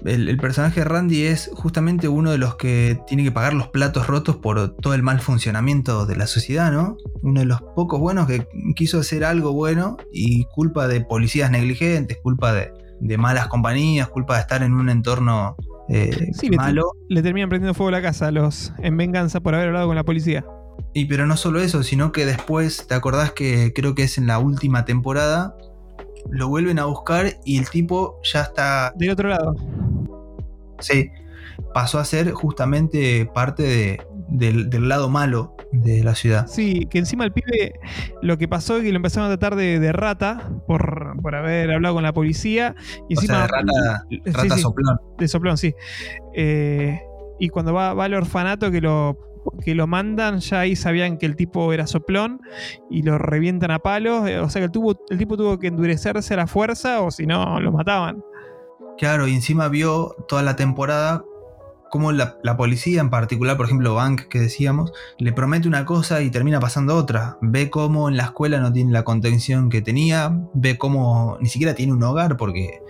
[0.05, 3.67] El, el personaje de Randy es justamente uno de los que tiene que pagar los
[3.69, 6.95] platos rotos por todo el mal funcionamiento de la sociedad, ¿no?
[7.21, 12.17] Uno de los pocos buenos que quiso hacer algo bueno y culpa de policías negligentes,
[12.21, 15.55] culpa de, de malas compañías, culpa de estar en un entorno
[15.89, 16.91] eh, Sí, le- malo.
[17.07, 20.03] Le terminan prendiendo fuego la casa a los en venganza por haber hablado con la
[20.03, 20.45] policía.
[20.93, 24.27] Y pero no solo eso, sino que después, ¿te acordás que creo que es en
[24.27, 25.55] la última temporada?
[26.29, 29.55] Lo vuelven a buscar y el tipo ya está Del otro lado.
[30.79, 31.09] Sí,
[31.73, 36.47] pasó a ser justamente parte de- del, del lado malo de la ciudad.
[36.47, 37.73] Sí, que encima el pibe
[38.21, 41.71] lo que pasó es que lo empezaron a tratar de, de rata por, por haber
[41.71, 42.75] hablado con la policía.
[43.09, 43.41] Y o sea, encima.
[43.41, 44.97] de rata, Sí, rata sí, soplón.
[45.17, 45.73] de soplón, sí.
[46.35, 46.99] Eh,
[47.39, 49.17] y cuando va, va al orfanato que lo,
[49.63, 52.41] que lo mandan, ya ahí sabían que el tipo era soplón
[52.89, 54.27] y lo revientan a palos.
[54.27, 57.25] eh, O sea que el, el tipo tuvo que endurecerse a la fuerza o si
[57.25, 58.21] no, lo mataban.
[58.97, 61.23] Claro, y encima vio toda la temporada
[61.89, 66.29] cómo la, policía, en particular, por ejemplo, Bank, que decíamos, le promete una cosa y
[66.29, 67.37] termina pasando otra.
[67.41, 71.73] Ve cómo en la escuela no tiene la contención que tenía, ve cómo ni siquiera
[71.73, 72.81] tiene un hogar, porque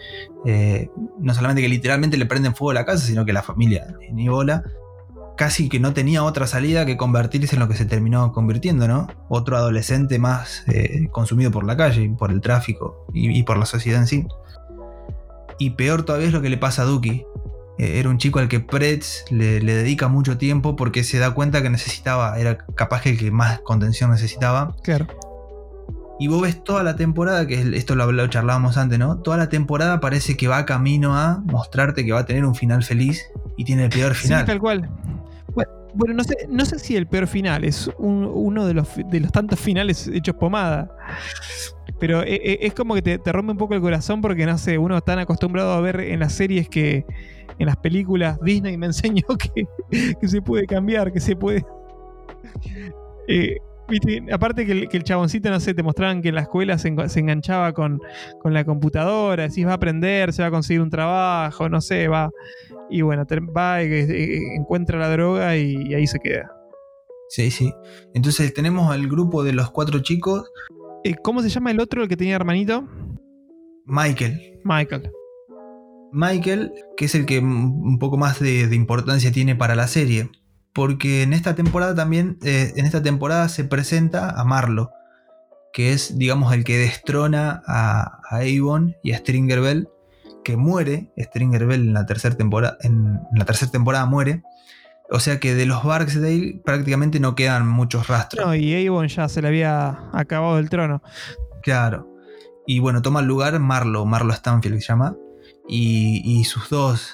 [0.45, 0.89] eh,
[1.19, 4.27] no solamente que literalmente le prenden fuego a la casa, sino que la familia ni
[4.27, 4.63] bola.
[5.37, 9.07] Casi que no tenía otra salida que convertirse en lo que se terminó convirtiendo, ¿no?
[9.29, 13.65] Otro adolescente más eh, consumido por la calle, por el tráfico y, y por la
[13.65, 14.27] sociedad en sí.
[15.57, 17.25] Y peor todavía es lo que le pasa a Duki.
[17.79, 21.31] Eh, Era un chico al que Pretz le, le dedica mucho tiempo porque se da
[21.31, 24.75] cuenta que necesitaba, era capaz que el que más contención necesitaba.
[24.83, 25.07] Claro.
[26.19, 29.19] Y vos ves toda la temporada, que es- esto lo, lo charlábamos antes, ¿no?
[29.19, 32.83] Toda la temporada parece que va camino a mostrarte que va a tener un final
[32.83, 33.23] feliz
[33.55, 34.41] y tiene el peor final.
[34.41, 34.89] Sí, tal cual.
[35.55, 38.89] Bueno, bueno, no, sé, no sé si el peor final es un- uno de los,
[39.09, 40.91] de los tantos finales hechos pomada.
[41.99, 44.57] Pero e- e- es como que te, te rompe un poco el corazón porque, no
[44.57, 47.05] sé, uno tan acostumbrado a ver en las series que
[47.59, 49.67] en las películas Disney me enseñó que,
[50.19, 51.63] que se puede cambiar, que se puede...
[53.27, 53.57] Eh,
[53.87, 56.77] viste, aparte que el, que el chaboncito, no sé, te mostraban que en la escuela
[56.77, 58.01] se, enganchaba con,
[58.41, 62.07] con la computadora, decís va a aprender, se va a conseguir un trabajo, no sé,
[62.07, 62.31] va...
[62.89, 63.23] Y bueno,
[63.55, 66.51] va y eh, encuentra la droga y, y ahí se queda.
[67.29, 67.71] Sí, sí.
[68.15, 70.51] Entonces tenemos al grupo de los cuatro chicos.
[71.03, 72.87] Eh, ¿Cómo se llama el otro, el que tenía hermanito?
[73.85, 74.59] Michael.
[74.63, 75.11] Michael.
[76.11, 80.29] Michael, que es el que un poco más de, de importancia tiene para la serie.
[80.73, 84.91] Porque en esta temporada también, eh, en esta temporada se presenta a Marlo,
[85.73, 89.89] que es, digamos, el que destrona a, a Avon y a Stringer Bell,
[90.43, 91.11] que muere.
[91.17, 94.43] Stringer Bell en la tercera temporada, en, en la tercera temporada muere.
[95.11, 98.45] O sea que de los Barksdale prácticamente no quedan muchos rastros.
[98.45, 101.01] No, y Avon ya se le había acabado el trono.
[101.63, 102.07] Claro.
[102.67, 105.15] Y bueno, toma el lugar Marlo, Marlo Stanfield se llama.
[105.69, 107.13] Y, y sus dos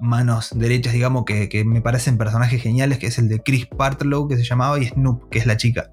[0.00, 4.28] manos derechas, digamos, que, que, me parecen personajes geniales, que es el de Chris Partlow,
[4.28, 5.90] que se llamaba, y Snoop, que es la chica.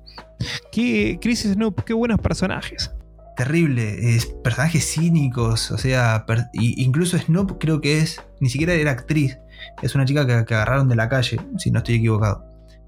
[0.72, 2.92] ¿Qué, Chris y Snoop, qué buenos personajes.
[3.38, 8.92] Terrible, es, personajes cínicos, o sea, per, incluso Snoop creo que es, ni siquiera era
[8.92, 9.40] actriz,
[9.82, 12.46] es una chica que, que, agarraron de la calle, si no estoy equivocado.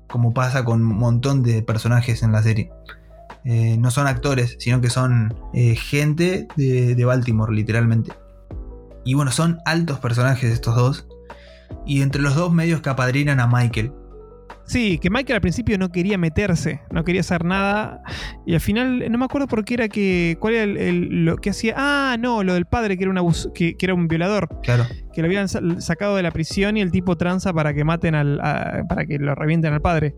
[0.07, 2.71] Como pasa con un montón de personajes en la serie.
[3.43, 8.11] Eh, no son actores, sino que son eh, gente de, de Baltimore, literalmente.
[9.05, 11.07] Y bueno, son altos personajes estos dos.
[11.85, 13.93] Y entre los dos medios que apadrinan a Michael.
[14.65, 18.01] Sí, que Michael al principio no quería meterse, no quería hacer nada.
[18.47, 20.37] Y al final, no me acuerdo por qué era que.
[20.39, 21.75] ¿Cuál era el, el, lo que hacía?
[21.77, 24.49] Ah, no, lo del padre que era un abus que, que, era un violador.
[24.63, 24.85] Claro.
[25.13, 28.39] Que lo habían sacado de la prisión y el tipo tranza para que maten al.
[28.41, 30.15] A, para que lo revienten al padre.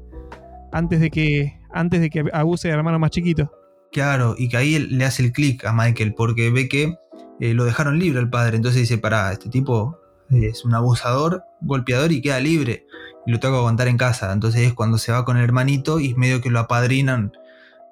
[0.72, 1.60] Antes de que.
[1.74, 3.52] Antes de que abuse del hermano más chiquito.
[3.92, 6.94] Claro, y que ahí le hace el clic a Michael, porque ve que
[7.40, 8.58] eh, lo dejaron libre al padre.
[8.58, 12.86] Entonces dice, pará, este tipo es un abusador, golpeador y queda libre.
[13.26, 14.32] Y lo tengo que aguantar en casa.
[14.32, 17.32] Entonces es cuando se va con el hermanito y medio que lo apadrinan,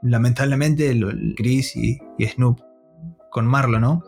[0.02, 0.98] lamentablemente,
[1.36, 2.60] Chris y, Snoop
[3.32, 4.04] con Marlo, ¿no?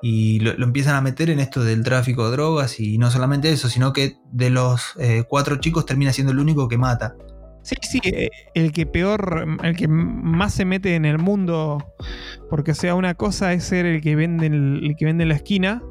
[0.00, 3.50] Y lo, lo, empiezan a meter en esto del tráfico de drogas y no solamente
[3.50, 7.16] eso, sino que de los eh, cuatro chicos termina siendo el único que mata.
[7.64, 11.94] Sí, sí, eh, el que peor, el que más se mete en el mundo,
[12.50, 15.30] porque o sea, una cosa es ser el que vende, el, el que vende en
[15.30, 15.82] la esquina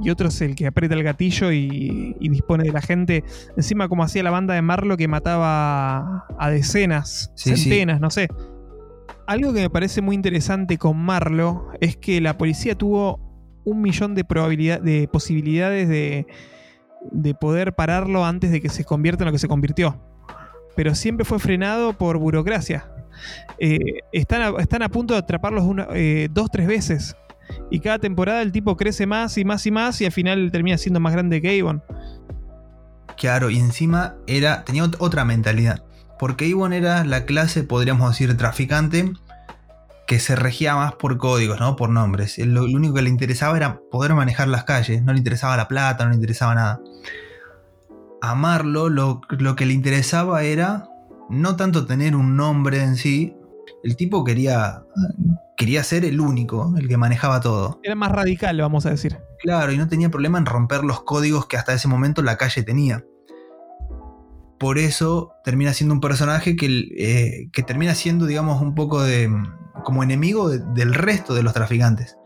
[0.00, 3.22] y otro es el que aprieta el gatillo y, y, dispone de la gente.
[3.56, 8.02] Encima, como hacía la banda de Marlo que mataba a decenas, sí, centenas, sí.
[8.02, 8.28] no sé.
[9.28, 13.20] Algo que me parece muy interesante con Marlo es que la policía tuvo
[13.64, 16.26] un millón de, probabilidad, de posibilidades de,
[17.12, 19.96] de poder pararlo antes de que se convierta en lo que se convirtió
[20.76, 22.88] pero siempre fue frenado por burocracia.
[23.58, 24.42] Eh, están,
[24.82, 27.16] a, punto de atraparlos una, eh, dos, tres veces.
[27.70, 30.78] Y cada temporada el tipo crece más y más y más y al final termina
[30.78, 31.82] siendo más grande que Avon.
[33.16, 35.84] Claro, y encima era, tenía otra mentalidad.
[36.18, 39.12] Porque Avon era la clase, podríamos decir, traficante
[40.06, 41.76] que se regía más por códigos, ¿no?
[41.76, 42.38] Por nombres.
[42.38, 45.02] Lo único que le interesaba era poder manejar las calles.
[45.02, 46.80] No le interesaba la plata, no le interesaba nada
[48.30, 50.88] amarlo, lo, lo, que le interesaba era
[51.28, 53.36] no tanto tener un nombre en sí.
[53.82, 54.82] El tipo quería,
[55.56, 57.80] quería ser el único, el que manejaba todo.
[57.82, 59.18] Era más radical, vamos a decir.
[59.40, 62.62] Claro, y no tenía problema en romper los códigos que hasta ese momento la calle
[62.62, 63.04] tenía.
[64.58, 66.66] Por eso termina siendo un personaje que,
[66.96, 69.30] eh, que termina siendo, digamos, un poco de
[69.84, 72.16] como enemigo de, del resto de los traficantes.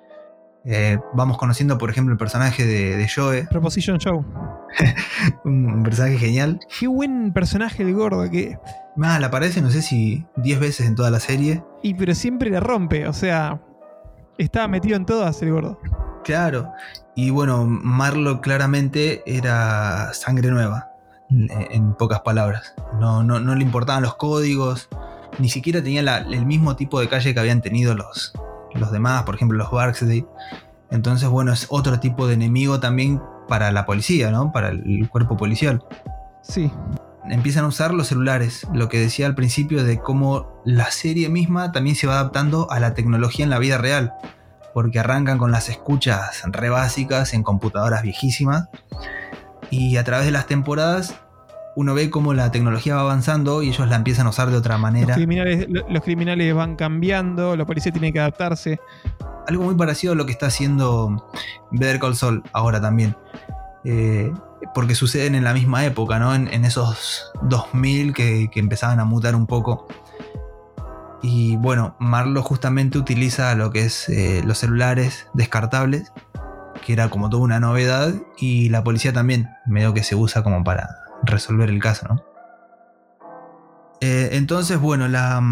[0.65, 3.47] Eh, vamos conociendo, por ejemplo, el personaje de, de Joe.
[3.51, 4.25] Proposition Show.
[5.45, 6.61] un personaje genial.
[6.79, 8.59] Qué buen personaje el gordo que.
[8.97, 11.63] Mal, aparece, no sé si 10 veces en toda la serie.
[11.83, 13.61] Y pero siempre la rompe, o sea.
[14.37, 15.81] Estaba metido en todas el gordo.
[16.23, 16.73] Claro.
[17.17, 20.91] Y bueno, Marlo claramente era sangre nueva.
[21.31, 22.75] En, en pocas palabras.
[23.01, 24.89] No, no, no, le importaban los códigos.
[25.39, 28.33] Ni siquiera tenía la, el mismo tipo de calle que habían tenido los,
[28.75, 30.27] los demás, por ejemplo los Barksdale.
[30.91, 34.53] Entonces, bueno, es otro tipo de enemigo también para la policía, ¿no?
[34.53, 35.85] Para el cuerpo policial.
[36.43, 36.71] Sí.
[37.31, 41.73] Empiezan a usar los celulares, lo que decía al principio de cómo la serie misma
[41.73, 44.15] también se va adaptando a la tecnología en la vida real,
[44.73, 48.69] porque arrancan con las escuchas re básicas en computadoras viejísimas
[49.71, 51.21] y a través de las temporadas
[51.79, 54.79] uno ve cómo la tecnología va avanzando y ellos la empiezan a usar de otra
[54.79, 55.11] manera.
[55.11, 58.81] Los criminales, los criminales van cambiando, la policía tiene que adaptarse.
[59.47, 61.31] Algo muy parecido a lo que está haciendo
[61.71, 63.15] Better Call Saul ahora también.
[63.85, 64.33] Eh,
[64.75, 66.35] porque suceden en la misma época, ¿no?
[66.35, 69.87] En, en esos 2000 que, que, empezaban a mutar un poco.
[71.23, 76.13] Y bueno, Marlo justamente utiliza lo que es eh, los celulares descartables,
[76.85, 80.65] que era como toda una novedad, y la policía también, medio que se usa como
[80.65, 80.89] para
[81.23, 82.25] resolver el caso, ¿no?
[84.01, 85.43] Eh, entonces, bueno, la,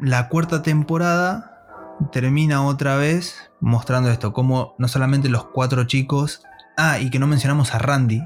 [0.00, 6.42] la, cuarta temporada termina otra vez mostrando esto, como no solamente los cuatro chicos,
[6.76, 8.22] ah, y que no mencionamos a Randy,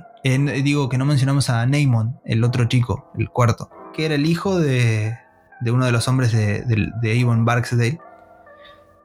[0.63, 4.59] digo que no mencionamos a Namon, el otro chico, el cuarto, que era el hijo
[4.59, 5.17] de,
[5.61, 8.01] de uno de los hombres de, de, de Avon Barksdale,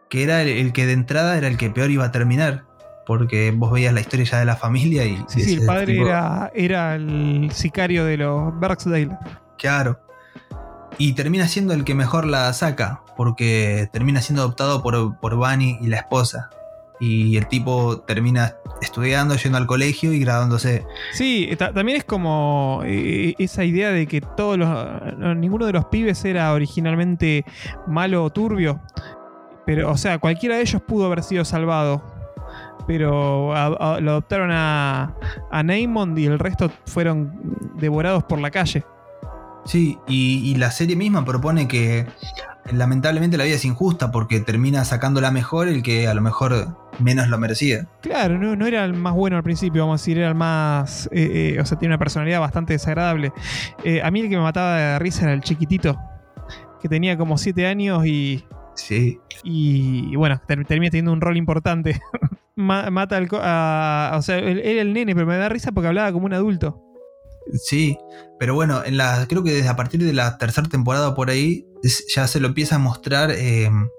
[0.10, 2.66] que era el que de entrada era el que peor iba a terminar,
[3.06, 5.18] porque vos veías la historia ya de la familia y...
[5.28, 6.08] Sí, sí el padre tipo...
[6.08, 9.18] era, era el sicario de los Barksdale.
[9.58, 10.00] Claro.
[10.98, 15.80] Y termina siendo el que mejor la saca, porque termina siendo adoptado por, por Bunny
[15.82, 16.50] y la esposa.
[17.00, 20.86] Y el tipo termina estudiando, yendo al colegio y graduándose.
[21.12, 24.70] Sí, también es como eh, esa idea de que todos los.
[25.36, 27.44] Ninguno de los pibes era originalmente
[27.88, 28.80] malo o turbio
[29.66, 32.04] Pero, o sea, cualquiera de ellos pudo haber sido salvado.
[32.88, 33.54] Pero
[34.02, 35.14] lo adoptaron a,
[35.52, 37.32] a Neymond y el resto fueron
[37.78, 38.84] devorados por la calle.
[39.66, 42.06] Sí, y, la serie misma propone que
[42.72, 46.78] lamentablemente la vida es injusta porque termina sacando la mejor el que a lo mejor
[47.00, 47.88] menos lo merecía.
[48.02, 51.08] Claro, no, no era el más bueno al principio, vamos a decir, era el más.
[51.12, 53.32] Eh, eh, o sea, tiene una personalidad bastante desagradable.
[53.84, 55.98] Eh, a mí el que me mataba de risa era el chiquitito,
[56.82, 58.46] que tenía como 7 años y.
[58.76, 59.20] Sí.
[59.44, 62.02] Y, bueno, termina teniendo un rol importante.
[62.56, 63.26] Mata al.
[63.26, 66.80] o sea, era el nene, pero me da risa porque hablaba como un adulto.
[67.54, 67.98] Sí,
[68.40, 71.66] pero bueno, en la, creo que desde a partir de la tercera temporada por ahí
[72.14, 73.90] ya se lo empieza a mostrar em,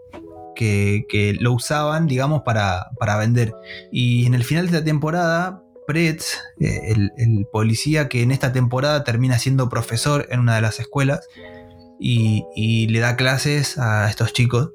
[0.54, 3.52] que, lo usaban, digamos, para, vender.
[3.92, 9.04] Y en el final de la temporada, Pretz, eh, el, policía que en esta temporada
[9.04, 11.28] termina siendo profesor en una de las escuelas
[12.00, 14.70] y, y le da clases a estos chicos,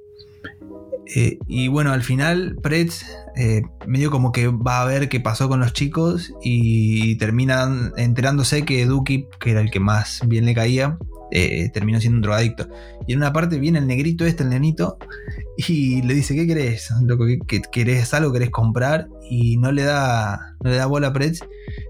[1.15, 3.03] eh, y bueno, al final Pretz
[3.39, 8.65] eh, medio como que va a ver qué pasó con los chicos y termina enterándose
[8.65, 10.97] que Duki, que era el que más bien le caía,
[11.31, 12.67] eh, terminó siendo un drogadicto.
[13.07, 14.97] Y en una parte viene el negrito este, el nenito,
[15.67, 16.89] y le dice, ¿qué querés?
[17.03, 18.31] Loco, ¿qué, querés algo?
[18.31, 19.07] ¿Querés comprar?
[19.29, 21.41] Y no le da, no le da bola a Pretz.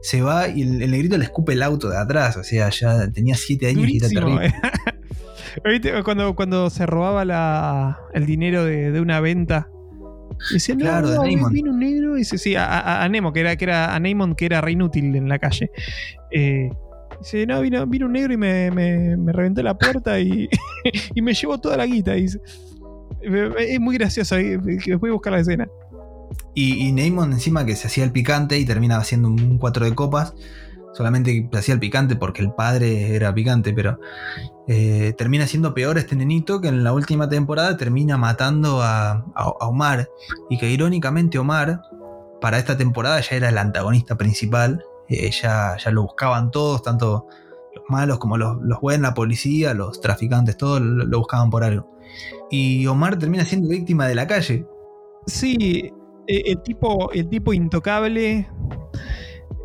[0.02, 2.38] Se va y el, negrito le escupe el auto de atrás.
[2.38, 4.54] O sea, ya tenía 7 años y era terrible.
[6.06, 9.68] Cuando, cuando se robaba el dinero de, una venta.
[10.52, 12.16] Decía, no, claro, no, vino un negro.
[12.16, 15.16] Y dice, sí, a, Nemo, que era, que era a Neymon, que era re inútil
[15.16, 15.72] en la calle.
[16.32, 16.70] Eh,
[17.20, 20.50] dice, no, vino, vino un negro y me, me, reventó la puerta y,
[21.16, 22.14] y, me llevó toda la guita.
[22.14, 22.40] Dice.
[23.22, 24.36] Es muy gracioso.
[25.00, 25.68] Voy a buscar la escena.
[26.54, 29.96] Y, y Neymon encima que se hacía el picante y termina haciendo un cuatro de
[29.96, 30.34] copas
[31.00, 34.02] solamente hacía el picante porque el padre era picante, pero
[34.68, 39.24] eh, termina siendo peor este nenito que en la última temporada termina matando a,
[39.62, 40.10] Omar.
[40.50, 41.80] Y que irónicamente Omar,
[42.42, 44.84] para esta temporada ya era el antagonista principal.
[45.08, 47.28] Eh, ya, lo buscaban todos, tanto
[47.74, 51.98] los malos como los, buenos, la policía, los traficantes, todos lo, buscaban por algo.
[52.52, 54.68] Y Omar termina siendo víctima de la calle.
[55.28, 55.94] Sí,
[56.28, 58.50] e, el tipo, el tipo intocable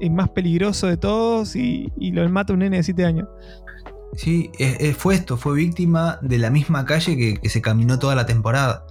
[0.05, 3.29] es más peligroso de todos y, lo mata un nene de 7 años.
[4.17, 4.51] Sí,
[4.97, 8.87] fue esto, fue víctima de la misma calle que, se caminó toda la temporada.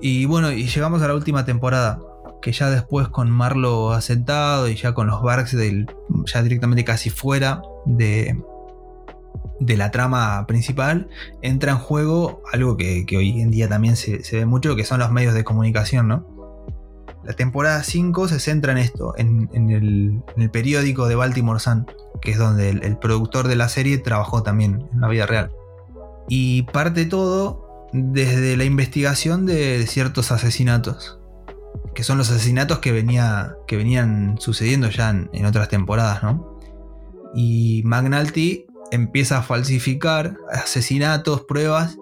[0.00, 2.00] Y bueno, y llegamos a la última temporada,
[2.40, 5.56] que ya después con Marlo asentado y ya con los Barks
[6.26, 8.38] ya directamente casi fuera de,
[9.60, 11.08] de la trama principal,
[11.42, 15.00] entra en juego algo que, hoy en día también se, se, ve mucho, que son
[15.00, 16.35] los medios de comunicación, ¿no?
[17.26, 21.84] La temporada 5 se centra en esto, en, el, periódico de Baltimore Sun,
[22.22, 25.50] que es donde el, productor de la serie trabajó también en la vida real.
[26.28, 31.18] Y parte todo desde la investigación de, ciertos asesinatos,
[31.96, 36.60] que son los asesinatos que, venía, que venían sucediendo ya en, otras temporadas, ¿no?
[37.34, 41.98] Y McNulty empieza a falsificar asesinatos, pruebas,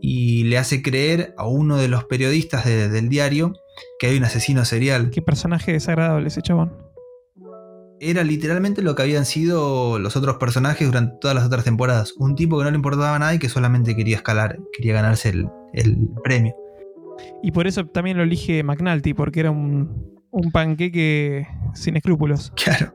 [0.00, 3.54] y le hace creer a uno de los periodistas del diario
[3.98, 5.10] que hay un asesino serial.
[5.10, 6.72] Qué personaje desagradable ese chabón.
[8.00, 12.12] Era literalmente lo que habían sido los otros personajes durante todas las otras temporadas.
[12.18, 15.48] Un tipo que no le importaba nada y que solamente quería escalar, quería ganarse el,
[16.22, 16.54] premio.
[17.42, 22.52] Y por eso también lo elige McNulty, porque era un, un panqueque sin escrúpulos.
[22.56, 22.92] Claro.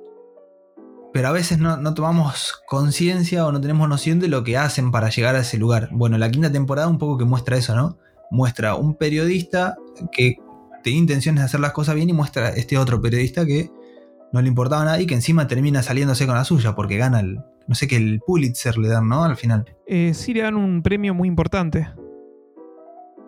[1.12, 4.92] Pero a veces no, no tomamos conciencia o no tenemos noción de lo que hacen
[4.92, 5.90] para llegar a ese lugar.
[5.92, 7.98] Bueno, la quinta temporada un poco que muestra eso, ¿no?
[8.30, 9.76] Muestra un periodista
[10.12, 10.36] que
[10.84, 13.72] tenía intenciones de hacer las cosas bien y muestra este otro periodista que
[14.32, 17.40] no le importaba nada y que encima termina saliéndose con la suya porque gana el,
[17.68, 19.24] no sé qué, el Pulitzer le dan, ¿no?
[19.24, 19.66] Al final.
[19.88, 21.90] Eh, sí, le dan un premio muy importante.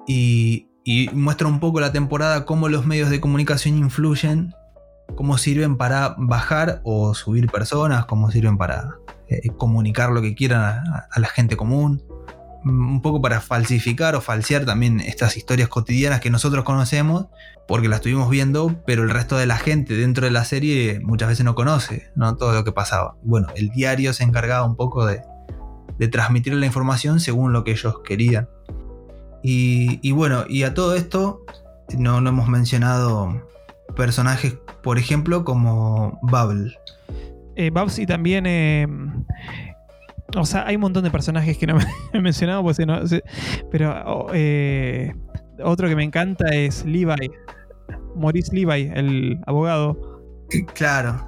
[0.07, 0.67] Y,
[1.13, 4.53] muestra un poco la temporada cómo los medios de comunicación influyen,
[5.15, 8.95] cómo sirven para bajar o subir personas, cómo sirven para
[9.29, 12.01] eh, comunicar lo que quieran a la gente común
[12.63, 17.27] un poco para falsificar o falsear también estas historias cotidianas que nosotros conocemos,
[17.67, 21.29] porque las estuvimos viendo, pero el resto de la gente dentro de la serie muchas
[21.29, 22.35] veces no conoce ¿no?
[22.35, 23.15] todo lo que pasaba.
[23.23, 25.21] Bueno, el diario se encargaba un poco de,
[26.11, 28.49] transmitir la información según lo que ellos querían.
[29.43, 31.45] Y, bueno, y a todo esto
[31.97, 33.47] no, hemos mencionado
[33.95, 36.75] personajes, por ejemplo, como Bubble.
[37.55, 38.87] Eh, Babsy también eh,
[40.35, 42.99] o sea, hay un montón de personajes que no me he mencionado, pues, no,
[43.71, 45.13] pero oh, eh,
[45.63, 47.31] otro que me encanta es Levi,
[48.15, 50.21] Maurice Levi, el abogado.
[50.73, 51.27] Claro.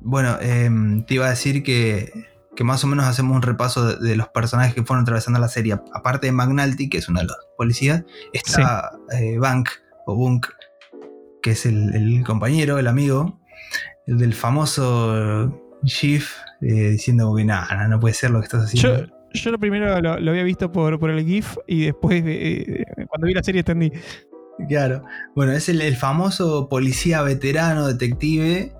[0.00, 2.12] Bueno, em, te iba a decir que,
[2.54, 5.78] que, más o menos hacemos un repaso de, los personajes que fueron atravesando la serie.
[5.94, 9.70] Aparte de McNulty, que es uno de los policías, está eh, Bank
[10.06, 10.46] o Bunk,
[11.42, 13.40] que es el, el compañero, el amigo,
[14.06, 16.30] el del famoso Chief,
[16.66, 19.06] eh, diciendo que nada, no puede ser lo que estás haciendo.
[19.06, 22.84] Yo, yo lo primero lo, lo había visto por, por el GIF y después, eh,
[23.08, 23.92] cuando vi la serie, entendí.
[24.68, 25.02] Claro.
[25.34, 28.72] Bueno, es el, el famoso policía veterano, detective,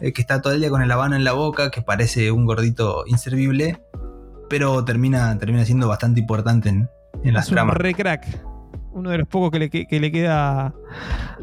[0.00, 2.44] eh, que está todo el día con el habano en la boca, que parece un
[2.44, 3.80] gordito inservible,
[4.50, 6.88] pero termina, termina siendo bastante importante en,
[7.24, 7.76] en las Es un tramas.
[7.78, 8.26] re crack.
[8.92, 10.74] Uno de los pocos que le, que, que le queda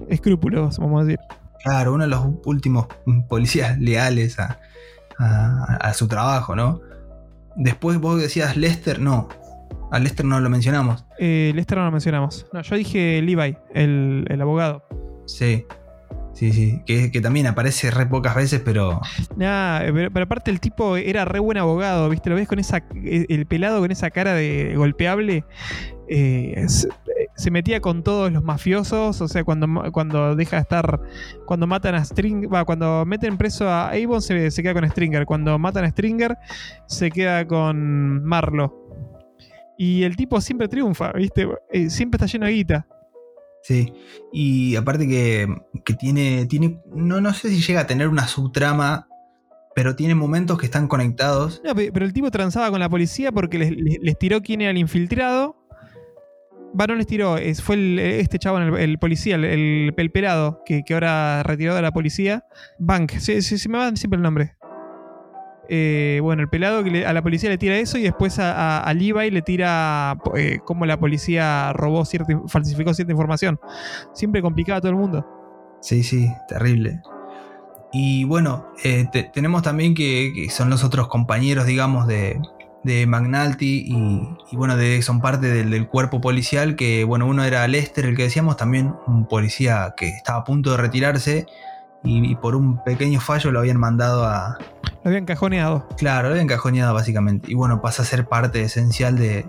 [0.10, 1.20] escrúpulos, vamos a decir.
[1.64, 2.88] Claro, uno de los últimos
[3.28, 4.60] policías leales a,
[5.20, 6.82] a- a su trabajo, ¿no?
[7.56, 9.30] Después vos decías Lester, no.
[9.92, 11.06] A Lester no lo mencionamos.
[11.20, 12.48] Eh, Lester no lo mencionamos.
[12.52, 14.84] No, yo dije Levi, el, el abogado.
[15.28, 15.66] Sí.
[16.34, 16.82] Sí, sí.
[16.88, 19.00] Que, que también aparece re pocas veces, pero.
[19.38, 22.32] Nah, pero, pero aparte el tipo era re buen abogado, ¿viste?
[22.32, 22.84] Lo ves con esa.
[23.04, 25.46] El pelado con esa cara de golpeable.
[26.10, 26.66] eh,
[27.36, 29.22] se metía con todos los mafiosos.
[29.22, 31.00] O sea, cuando, cuando deja de estar.
[31.46, 32.54] Cuando matan a Stringer.
[32.54, 35.26] Va, cuando meten preso a Avon se, se queda con Stringer.
[35.26, 36.38] Cuando matan a Stringer,
[36.88, 38.80] se queda con Marlo.
[39.78, 41.48] Y el tipo siempre triunfa, ¿viste?
[41.72, 42.88] Eh, siempre está lleno de guita.
[43.64, 43.94] Sí.
[44.32, 45.48] Y aparte que,
[45.86, 46.46] que tiene.
[46.46, 49.08] tiene no, no sé si llega a tener una subtrama.
[49.76, 51.60] Pero tiene momentos que están conectados.
[51.66, 54.62] No, pe- pero el tipo transaba con la policía porque les, les- les tiró quién
[54.62, 55.63] era el infiltrado.
[56.80, 60.94] Va, no les tiró, fue este chavo, el, policía, el, el, el pelado, que, que
[60.96, 62.46] ahora retirado de la policía.
[62.80, 64.56] Bank, se, me va siempre el nombre.
[65.70, 68.84] Eh, bueno, el pelado que a la policía le tira eso y después a, a,
[68.84, 73.60] a Levi le tira eh, cómo la policía robó cierta, falsificó cierta información.
[74.14, 75.26] Siempre complicaba a todo el mundo.
[75.80, 77.02] Sí, sí, terrible.
[77.94, 82.40] Y bueno, eh, te- tenemos también que, que son los otros compañeros, digamos, de,
[82.84, 87.44] de McNulty y, y bueno, de, son parte del, del cuerpo policial, que bueno, uno
[87.44, 91.46] era Lester, el que decíamos, también un policía que estaba a punto de retirarse
[92.04, 94.58] y, y por un pequeño fallo lo habían mandado a...
[95.04, 95.88] Lo habían cajoneado.
[95.98, 97.52] Claro, lo habían cajoneado básicamente.
[97.52, 99.46] Y bueno, pasa a ser parte esencial de,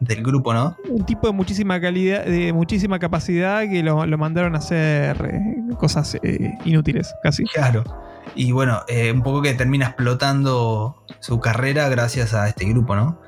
[0.00, 0.76] del grupo, ¿no?
[0.88, 5.74] Un tipo de muchísima calidad, de muchísima capacidad que lo, lo mandaron a hacer eh,
[5.76, 7.44] cosas eh, inútiles, casi.
[7.44, 7.84] Claro.
[8.34, 13.20] Y bueno, eh, un poco que termina explotando su carrera gracias a este grupo, ¿no?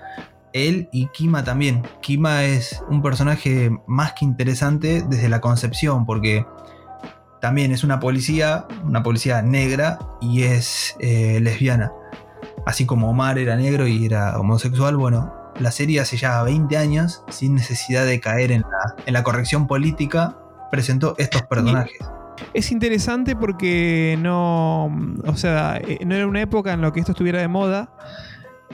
[0.52, 1.82] Él y Kima también.
[2.00, 6.44] Kima es un personaje más que interesante desde la concepción, porque
[7.40, 11.92] también es una policía, una policía negra y es eh, lesbiana.
[12.66, 17.24] Así como Omar era negro y era homosexual, bueno, la serie hace ya 20 años,
[17.28, 20.36] sin necesidad de caer en la, en la corrección política,
[20.70, 21.98] presentó estos personajes.
[22.54, 24.86] Es interesante porque no.
[25.26, 27.92] O sea, eh, no era una época en la que esto estuviera de moda.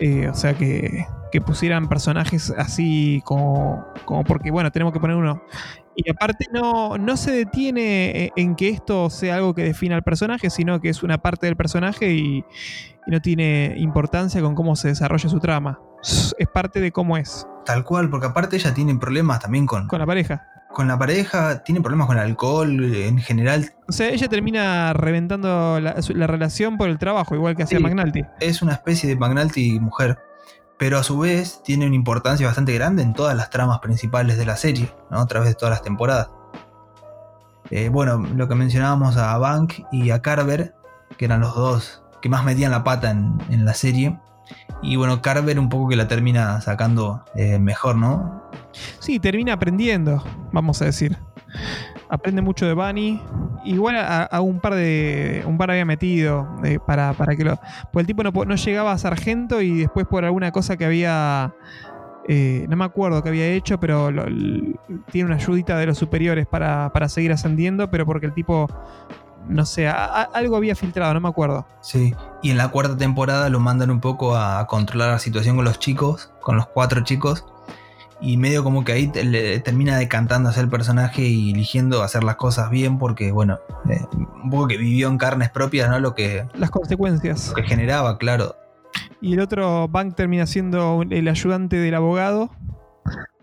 [0.01, 5.17] eh, o sea, que, que pusieran personajes así como, como porque, bueno, tenemos que poner
[5.17, 5.43] uno.
[5.95, 10.03] Y aparte no, no se detiene eh, en que esto sea algo que defina al
[10.03, 12.45] personaje, sino que es una parte del personaje y,
[13.07, 15.81] y no tiene importancia con cómo se desarrolla su trama.
[16.03, 19.89] Es es parte de cómo es Tal cual, porque aparte ella tiene problemas también con,
[19.89, 20.47] con la pareja.
[20.77, 23.73] Con la pareja, tiene problemas con el alcohol en general.
[23.89, 27.83] O sea, ella termina reventando la, relación por el trabajo, igual que hacía Sí.
[27.83, 28.27] McNulty.
[28.41, 30.19] Es una especie de McNulty mujer,
[30.77, 34.45] pero a su vez tiene una importancia bastante grande en todas las tramas principales de
[34.45, 35.21] la serie, ¿no?
[35.21, 36.29] a través de todas las temporadas.
[37.71, 40.75] Eh, bueno, lo que mencionábamos a Bank y a Carver,
[41.17, 44.21] que eran los dos que más metían la pata en, en la serie.
[44.83, 48.51] Y bueno, Carver un poco que la termina sacando eh, mejor, ¿no?
[48.99, 50.23] Sí, termina aprendiendo,
[50.53, 51.17] vamos a decir.
[52.09, 53.21] Aprende mucho de Bunny.
[53.65, 55.43] Igual a, a un par de.
[55.47, 57.59] Un par había metido eh, para, para que lo.
[57.93, 61.55] Pues el tipo no, no llegaba a sargento y después por alguna cosa que había.
[62.29, 64.27] eh, no me acuerdo qué había hecho, pero lo-
[65.11, 68.69] tiene una ayudita de los superiores para, para seguir ascendiendo, pero porque el tipo.
[69.49, 71.67] No sé, a- a- algo había filtrado, no me acuerdo.
[71.81, 75.65] Sí, y en la cuarta temporada lo mandan un poco a controlar la situación con
[75.65, 77.45] los chicos, con los cuatro chicos,
[78.21, 82.37] y medio como que ahí te- le termina decantándose el personaje y eligiendo hacer las
[82.37, 83.59] cosas bien porque, bueno,
[83.91, 84.01] eh,
[84.43, 85.99] un poco que vivió en carnes propias, ¿no?
[86.01, 87.49] Lo que, Las consecuencias.
[87.49, 88.57] lo que generaba, claro.
[89.21, 92.51] Y el otro Bank termina siendo el ayudante del abogado.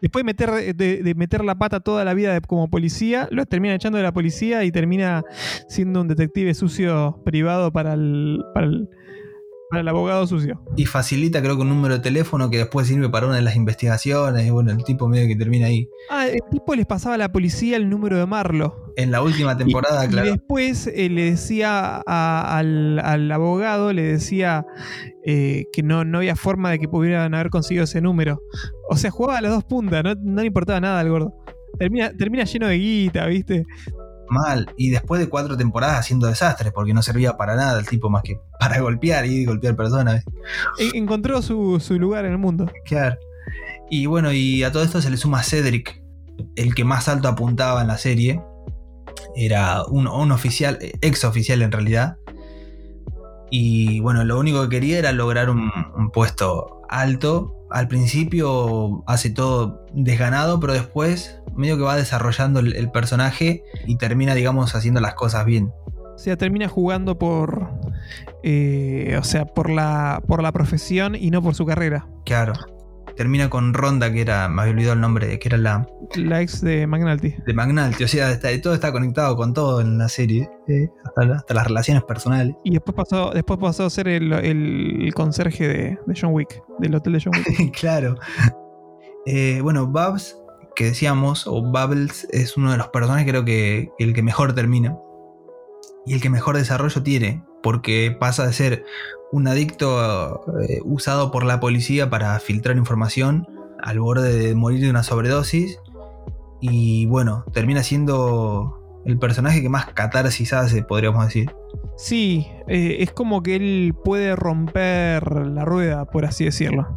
[0.04, 3.46] Después de meter, de, de meter la pata toda la vida de- como policía, lo
[3.46, 5.24] termina echando de la policía y termina
[5.70, 8.90] siendo un detective sucio privado para el, para el,
[9.74, 10.62] para el abogado sucio.
[10.78, 13.56] Y facilita, creo que un número de teléfono que después sirve para una de las
[13.56, 14.46] investigaciones.
[14.46, 15.88] Y bueno, el tipo medio que termina ahí.
[16.10, 18.94] Ah, el tipo les pasaba a la policía el número de Marlo.
[18.96, 20.28] En la última temporada, y, claro.
[20.28, 24.66] Y después eh, le decía a- al, al abogado, le decía
[25.26, 28.42] eh, que no, no había forma de que pudieran haber conseguido ese número.
[28.90, 31.34] O sea, jugaba a las dos puntas, no, no le importaba nada al gordo.
[31.80, 33.66] Termina, termina lleno de guita, ¿viste?
[34.30, 34.68] Mal.
[34.78, 38.24] Y después de cuatro temporadas haciendo desastres, porque no servía para nada el tipo más
[38.24, 40.24] que para golpear y golpear personas.
[40.80, 42.72] En- encontró su, su lugar en el mundo.
[42.86, 43.18] Claro.
[43.90, 46.02] Y bueno, y a todo esto se le suma Cedric,
[46.56, 48.42] el que más alto apuntaba en la serie.
[49.36, 52.18] Era un, un oficial, eh, ex oficial en realidad.
[53.52, 57.56] Y bueno, lo único que quería era lograr un, un puesto alto.
[57.70, 63.98] Al principio hace todo desganado, pero después medio que va desarrollando el, el personaje y
[63.98, 65.72] termina, digamos, haciendo las cosas bien.
[66.16, 67.70] O sea, termina jugando por.
[68.44, 72.08] eh, o sea, por la, por la profesión y no por su carrera.
[72.26, 72.54] Claro.
[73.16, 76.62] Termina con Ronda, que era, me había olvidado el nombre, que era la, La ex
[76.62, 77.36] de McNulty.
[77.46, 78.04] de McNulty.
[78.04, 80.50] O sea, está- todo está conectado con todo en la serie.
[80.68, 82.56] eh, hasta, la- hasta las relaciones personales.
[82.64, 86.96] Y después pasó, después pasó a ser el, el conserje de, de John Wick, del
[86.96, 87.76] hotel de John Wick.
[87.80, 88.16] claro.
[89.26, 90.38] Eh, bueno, Babs,
[90.76, 94.98] que decíamos, o Bubbles, es uno de los personajes creo que el que mejor termina.
[96.06, 97.44] Y el que mejor desarrollo tiene.
[97.62, 98.86] Porque pasa de ser
[99.32, 103.48] un adicto eh, usado por la policía para filtrar información
[103.82, 105.80] al borde de morir de una sobredosis.
[106.62, 111.54] Y bueno, termina siendo el personaje que más catarsis hace, podríamos decir.
[111.98, 116.88] Sí, eh, es como que él puede romper la rueda, por así decirlo.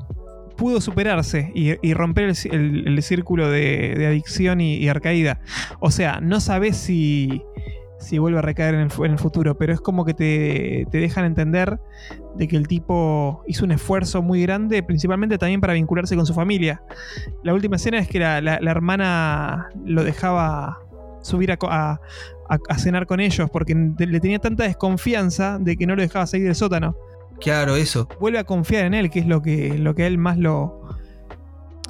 [0.57, 5.41] Pudo superarse y, romper el, círculo de, adicción y, recaída.
[5.81, 7.43] O sea, no sabes si,
[7.99, 10.99] si vuelve a recaer en el, en el futuro, pero es como que te, te
[10.99, 11.79] dejan entender
[12.37, 16.33] de que el tipo hizo un esfuerzo muy grande, principalmente también para vincularse con su
[16.35, 16.83] familia.
[17.43, 20.79] La última escena es que la, la- hermana lo dejaba
[21.23, 21.99] subir a, a-
[22.49, 26.47] a- cenar con ellos porque le tenía tanta desconfianza de que no lo dejaba salir
[26.47, 26.97] del sótano.
[27.41, 28.09] Claro, eso.
[28.21, 30.89] Vuelve a confiar en él, que es lo que, lo que a él más lo.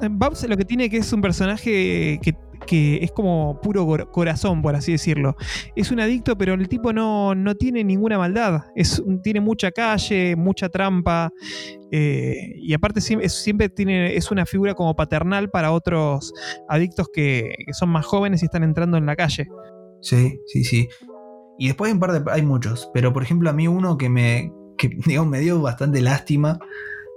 [0.01, 2.35] Eh, Babs lo que tiene que es un personaje que,
[2.65, 5.35] que es como puro cor- corazón, por así decirlo.
[5.75, 8.65] Es un adicto, pero el tipo no, no tiene ninguna maldad.
[8.75, 11.31] Es, tiene mucha calle, mucha trampa.
[11.91, 16.33] eh, y aparte siempre tiene, es una figura como paternal para otros
[16.67, 19.47] adictos que, que son más jóvenes y están entrando en la calle.
[20.01, 20.87] Sí, sí, sí.
[21.57, 24.89] Y después en parte hay muchos, pero por ejemplo a mí uno que me, que,
[25.05, 26.59] digamos, me dio bastante lástima,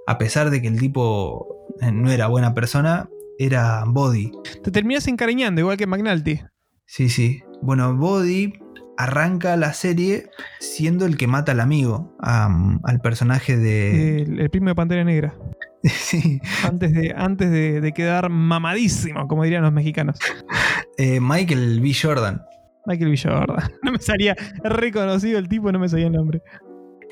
[0.06, 3.08] a pesar de que el tipo eh, no era buena persona,
[3.38, 4.32] era Body.
[4.62, 6.40] Te terminas encariñando, igual que McNulty.
[6.86, 7.42] Sí, sí.
[7.62, 8.52] Bueno, Body
[8.98, 14.22] arranca la serie siendo el que mata al amigo, am, al personaje de...
[14.22, 15.34] El, el primo de Pantera Negra.
[15.82, 20.18] Sí, Antes de, antes de, de quedar mamadísimo, como dirían los mexicanos.
[20.98, 21.94] eh, Michael B.
[21.94, 22.42] Jordan.
[22.86, 23.70] Michael Villorda.
[23.82, 26.42] No me salía reconocido el tipo, no me salía el nombre.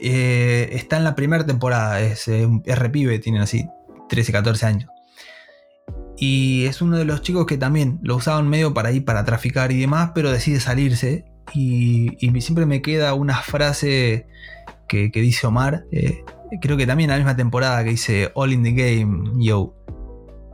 [0.00, 3.66] Eh, está en la primera temporada, es, eh, un- es repibe, tienen así
[4.08, 4.90] 13, 14 años.
[6.16, 9.70] Y es uno de los chicos que también lo usaban medio para ir para traficar
[9.72, 11.24] y demás, pero decide salirse.
[11.54, 14.26] Y, y siempre me queda una frase
[14.88, 16.24] que, que dice Omar, eh,
[16.60, 19.74] creo que también en la misma temporada que dice All in the game, yo.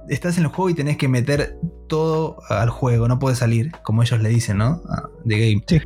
[0.09, 1.57] Estás en el juego y tenés que meter
[1.88, 4.83] todo al juego, no puedes salir, como ellos le dicen, ¿no?
[4.91, 5.64] Ah, The game.
[5.66, 5.80] Sí.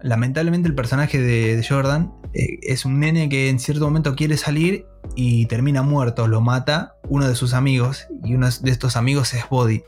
[0.00, 4.86] Lamentablemente el personaje de Jordan eh, es un nene que en cierto momento quiere salir
[5.16, 9.48] y termina muerto, lo mata uno de sus amigos y uno de estos amigos es
[9.48, 9.82] Body.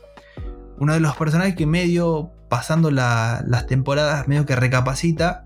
[0.79, 5.45] Uno de los personajes que medio pasando la- las temporadas medio que recapacita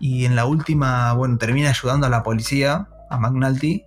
[0.00, 3.84] y en la última, bueno, termina ayudando a la policía, a McNulty,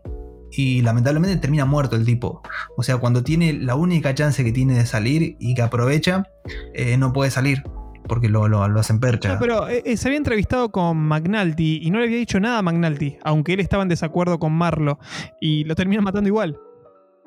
[0.52, 2.42] y lamentablemente termina muerto el tipo.
[2.78, 6.28] O sea, cuando tiene la única chance que tiene de salir y que aprovecha,
[6.74, 7.64] eh, no puede salir
[8.08, 9.34] porque lo, lo, lo hacen percha.
[9.34, 12.60] No, pero eh, eh, se había entrevistado con McNulty y no le había dicho nada
[12.60, 15.00] a McNulty, aunque él estaba en desacuerdo con Marlo.
[15.42, 16.58] Y lo terminan matando igual.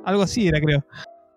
[0.04, 0.84] Algo así era, creo.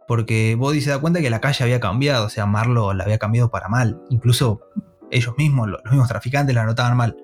[0.08, 3.18] Porque Body se da cuenta que la calle había cambiado, o sea, Marlo la había
[3.18, 4.02] cambiado para mal.
[4.10, 4.62] Incluso
[5.10, 7.16] ellos mismos, lo- los mismos traficantes, la notaban mal.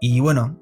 [0.00, 0.58] Y bueno,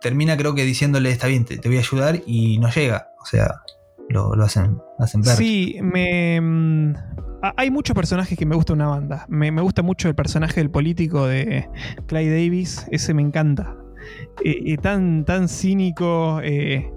[0.00, 3.08] termina creo que diciéndole, está bien, te, te voy a ayudar y no llega.
[3.20, 3.62] O sea,
[4.08, 5.36] lo, lo hacen, hacen percha.
[5.36, 6.40] Sí, me.
[6.40, 6.94] mm,
[7.42, 9.26] ha- Hay muchos personajes que me gusta una banda.
[9.28, 11.68] Me, me gusta mucho el personaje del político de
[12.06, 12.86] Clay Davis.
[12.90, 13.76] Ese me encanta.
[14.44, 16.40] Eh, eh, tan, tan cínico.
[16.42, 16.90] eh,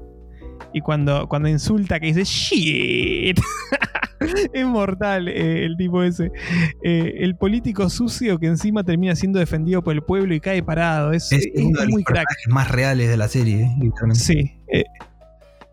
[0.73, 3.37] y cuando, cuando insulta que dice shit.
[4.53, 6.31] es mortal el tipo ese.
[6.81, 11.11] El político sucio que encima termina siendo defendido por el pueblo y cae parado.
[11.11, 12.25] Es, Es, es uno de los crack.
[12.25, 13.69] personajes más reales de la serie.
[14.13, 14.55] Sí.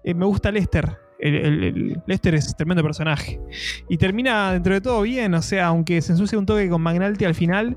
[0.05, 0.97] me gusta Lester.
[1.19, 3.41] El, el- el- Lester es tremendo personaje.
[3.89, 7.25] Y termina dentro de todo bien, o sea, aunque se ensucia un toque con Magnalti
[7.25, 7.77] al final,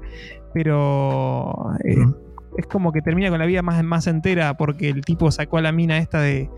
[0.54, 1.54] pero
[1.84, 1.96] eh,
[2.58, 5.62] es como que termina con la vida más, más entera porque el tipo sacó a
[5.62, 6.50] la mina esta de,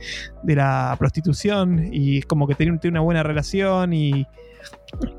[0.44, 4.26] de la prostitución y es como que tiene, tiene una buena relación y,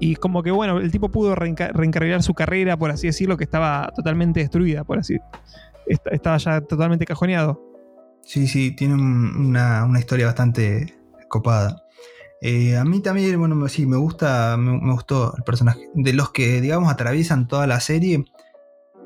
[0.01, 3.45] y como que bueno, el tipo pudo reenca- reencarrilar su carrera, por así decirlo, que
[3.45, 5.17] estaba totalmente destruida, por así
[5.87, 7.63] est- Estaba ya totalmente cajoneado.
[8.23, 10.95] Sí, sí, tiene un- una, una historia bastante
[11.35, 11.85] copada.
[12.41, 15.89] Eh, a mí también, bueno, sí, me gusta, me, me gustó el personaje.
[15.95, 18.25] De los que, digamos, atraviesan toda la serie,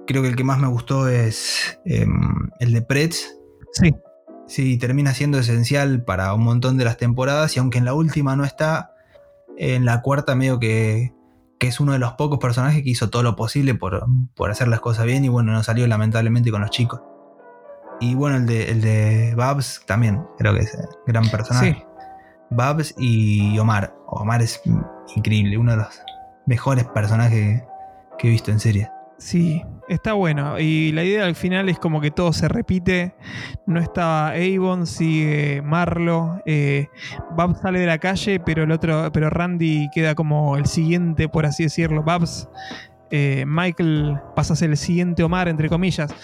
[0.06, 3.36] creo que el que más me gustó es em, el de Pretz.
[3.72, 3.94] Sí.
[4.46, 8.34] Sí, termina siendo esencial para un montón de las temporadas y aunque en la última
[8.34, 8.94] no está,
[9.58, 11.12] en la cuarta medio que,
[11.58, 14.68] que es uno de los pocos personajes que hizo todo lo posible por, por hacer
[14.68, 17.02] las cosas bien y bueno, no salió lamentablemente con los chicos.
[18.00, 21.74] Y bueno, el de, el de Babs también, creo que es eh, gran personaje.
[21.74, 21.87] Sí.
[22.50, 23.94] Babs y Omar.
[24.06, 24.60] Omar es
[25.16, 26.00] increíble, uno de los
[26.46, 27.62] mejores personajes
[28.18, 28.88] que he visto en serie.
[29.18, 30.60] Sí, está bueno.
[30.60, 33.14] Y la idea al final es como que todo se repite.
[33.66, 36.40] No está Avon, sigue Marlo.
[36.46, 36.86] Eh,
[37.36, 41.46] Babs sale de la calle, pero el otro, pero Randy queda como el siguiente, por
[41.46, 42.04] así decirlo.
[42.04, 42.48] Babs.
[43.10, 46.14] eh, Michael pasa a ser el siguiente Omar, entre comillas.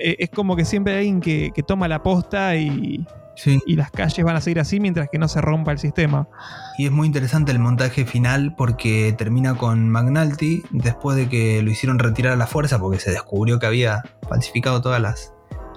[0.00, 3.04] Eh, Es como que siempre hay alguien que, que toma la posta y,
[3.42, 3.58] Sí.
[3.64, 6.28] y las calles van a seguir así mientras que no se rompa el sistema.
[6.76, 11.70] Y es muy interesante el montaje final porque termina con McNulty después de que lo
[11.70, 15.32] hicieron retirar a la fuerza porque se descubrió que había falsificado todas las,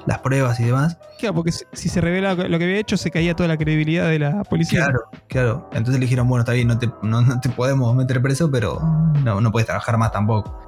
[0.06, 0.98] las pruebas y demás.
[1.20, 4.10] Claro, porque si, si se revela lo que había hecho, se caía toda la credibilidad
[4.10, 4.84] de la policía.
[4.84, 5.00] Claro,
[5.30, 5.70] claro.
[5.72, 8.80] Entonces le dijeron, bueno, está bien, no te, no, no te podemos meter preso, pero
[9.24, 10.60] no, no puedes trabajar más tampoco.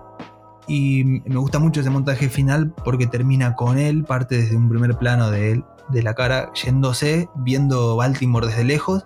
[0.67, 4.97] Y me gusta mucho ese montaje final porque termina con él, parte desde un primer
[4.97, 9.03] plano de él, de la cara, yéndose, viendo Baltimore desde lejos.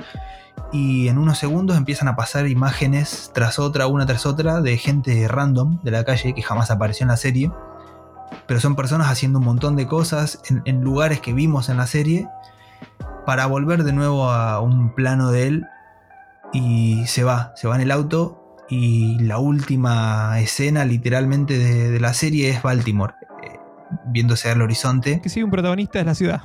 [0.71, 5.27] Y en unos segundos empiezan a pasar imágenes tras otra, una tras otra, de gente
[5.27, 7.51] random de la calle que jamás apareció en la serie.
[8.47, 12.27] Pero son personas haciendo un montón de cosas en, lugares que vimos en la serie
[13.25, 15.65] para volver de nuevo a un plano de él
[16.53, 18.39] y se va, se va en el auto
[18.69, 23.59] y la última escena literalmente de, la serie es Baltimore, eh,
[24.05, 25.19] viéndose al horizonte.
[25.21, 26.41] Que sigue un protagonista es la ciudad.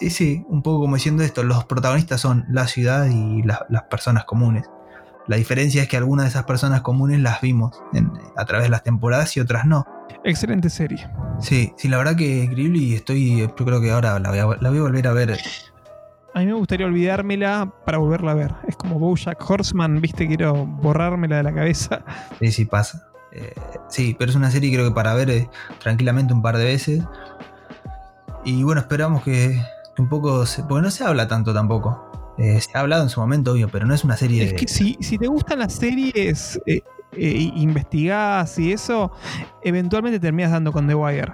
[0.00, 3.84] Y sí, un poco como diciendo esto, los protagonistas son la ciudad y la- las
[3.84, 4.68] personas comunes.
[5.26, 8.70] La diferencia es que algunas de esas personas comunes las vimos en- a través de
[8.70, 9.84] las temporadas y otras no.
[10.24, 11.08] Excelente serie.
[11.40, 14.38] Sí, sí, la verdad que es increíble y estoy, yo creo que ahora la voy
[14.38, 15.38] a, la voy a volver a ver
[16.34, 18.52] A mí me gustaría olvidármela para volverla a ver.
[18.66, 22.04] Es como Bojack Horseman, viste, quiero borrármela de la cabeza.
[22.40, 23.06] Sí, sí pasa.
[23.32, 23.54] Eh,
[23.88, 25.48] sí, pero es una serie creo que para ver eh,
[25.82, 27.02] tranquilamente un par de veces.
[28.44, 29.62] Y bueno, esperamos que, que
[29.98, 30.44] un poco...
[30.46, 32.10] Se, porque no se habla tanto tampoco.
[32.38, 34.44] Eh, se ha hablado en su momento, obvio, pero no es una serie...
[34.44, 39.12] Es de- que si, si te gustan las series, eh, eh, investigás y eso,
[39.62, 41.32] eventualmente terminas dando con The Wire.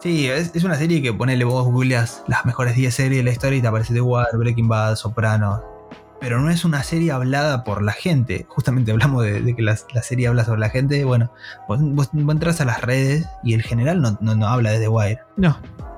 [0.00, 3.30] Sí, es, es una serie que ponele vos googleas las mejores 10 series de la
[3.30, 5.60] historia y te aparece The Wire, Breaking Bad, Sopranos.
[6.20, 8.44] Pero no es una serie hablada por la gente.
[8.48, 11.04] Justamente hablamos de, de que la, la serie habla sobre la gente.
[11.04, 11.32] Bueno,
[11.68, 14.80] vos, vos- vos entras a las redes y el general no, no, no habla de
[14.80, 15.20] The Wire.
[15.36, 15.56] No,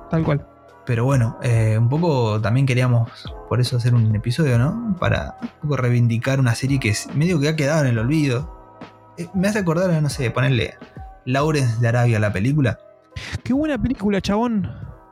[0.09, 0.47] tal cual.
[0.85, 3.09] Pero bueno, eh, un poco también queríamos
[3.47, 4.95] por eso hacer un episodio, ¿no?
[4.99, 8.79] Para un poco reivindicar una serie que es medio que ha quedado en el olvido.
[9.17, 10.73] Eh, me hace acordar, a, no sé, ponerle
[11.25, 12.79] Lawrence de Arabia, la película.
[13.43, 14.69] Qué buena película, chabón.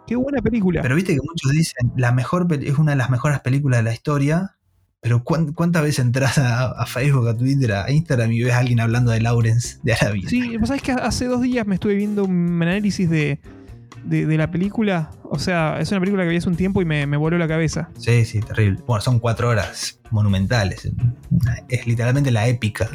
[0.08, 0.82] Qué buena película.
[0.82, 3.94] Pero viste que muchos dicen, la mejor es una de las mejores películas de la
[3.94, 4.56] historia.
[5.02, 8.58] Pero ¿cuán- ¿cuántas veces entras a, a Facebook, a Twitter, a Instagram y ves a
[8.58, 10.28] alguien hablando de Lawrence de Arabia?
[10.28, 13.40] Sí, vos sabés que hace dos días me estuve viendo un análisis de,
[14.04, 15.12] de, de la película.
[15.24, 17.48] O sea, es una película que vi hace un tiempo y me, me voló la
[17.48, 17.90] cabeza.
[17.98, 18.80] Sí, sí, terrible.
[18.88, 20.90] Bueno, son cuatro horas monumentales.
[21.68, 22.90] Es literalmente la épica,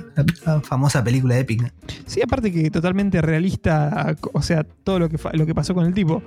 [0.44, 1.72] la, famosa película épica.
[2.06, 5.94] Sí, aparte que totalmente realista, o sea, todo lo que, lo que pasó con el
[5.94, 6.22] tipo.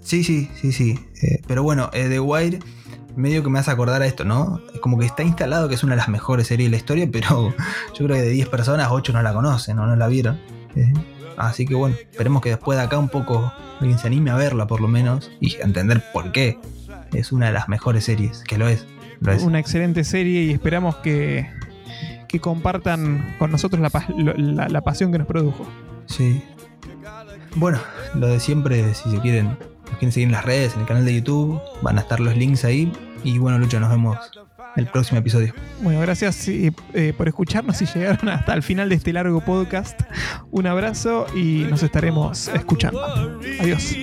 [0.00, 0.98] Sí, sí, sí, sí.
[1.22, 2.58] Eh, pero bueno, eh, The Wire
[3.16, 4.60] medio que me hace acordar a esto, ¿no?
[4.72, 7.08] Es como que está instalado que es una de las mejores series de la historia,
[7.10, 7.52] pero
[7.94, 10.38] yo creo que de 10 personas, 8 no la conocen o no la vieron.
[10.76, 10.92] Eh,
[11.38, 14.66] así que bueno, esperemos que después de acá un poco alguien se anime a verla
[14.66, 16.58] por lo menos y a entender por qué
[17.12, 18.84] es una de las mejores series, que lo es.
[19.20, 19.42] Lo es.
[19.42, 21.48] Una excelente serie y esperamos que,
[22.28, 23.90] que compartan con nosotros la,
[24.36, 25.66] la- la pasión que nos produjo.
[26.06, 26.42] Sí.
[27.56, 27.78] Bueno,
[28.14, 29.46] lo de siempre, si se quieren,
[29.86, 32.36] nos quieren seguir en las redes, en el canal de YouTube, van a estar los
[32.36, 32.92] links ahí.
[33.24, 34.16] Y bueno, Lucho, nos vemos
[34.76, 35.54] el próximo episodio.
[35.80, 40.00] Bueno, gracias eh, eh, por escucharnos y llegaron hasta el final de este largo podcast.
[40.50, 43.04] Un abrazo y nos estaremos escuchando.
[43.60, 43.94] Adiós.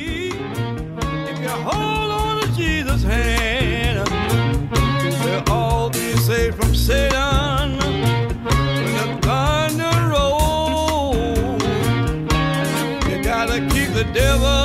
[14.15, 14.64] Devil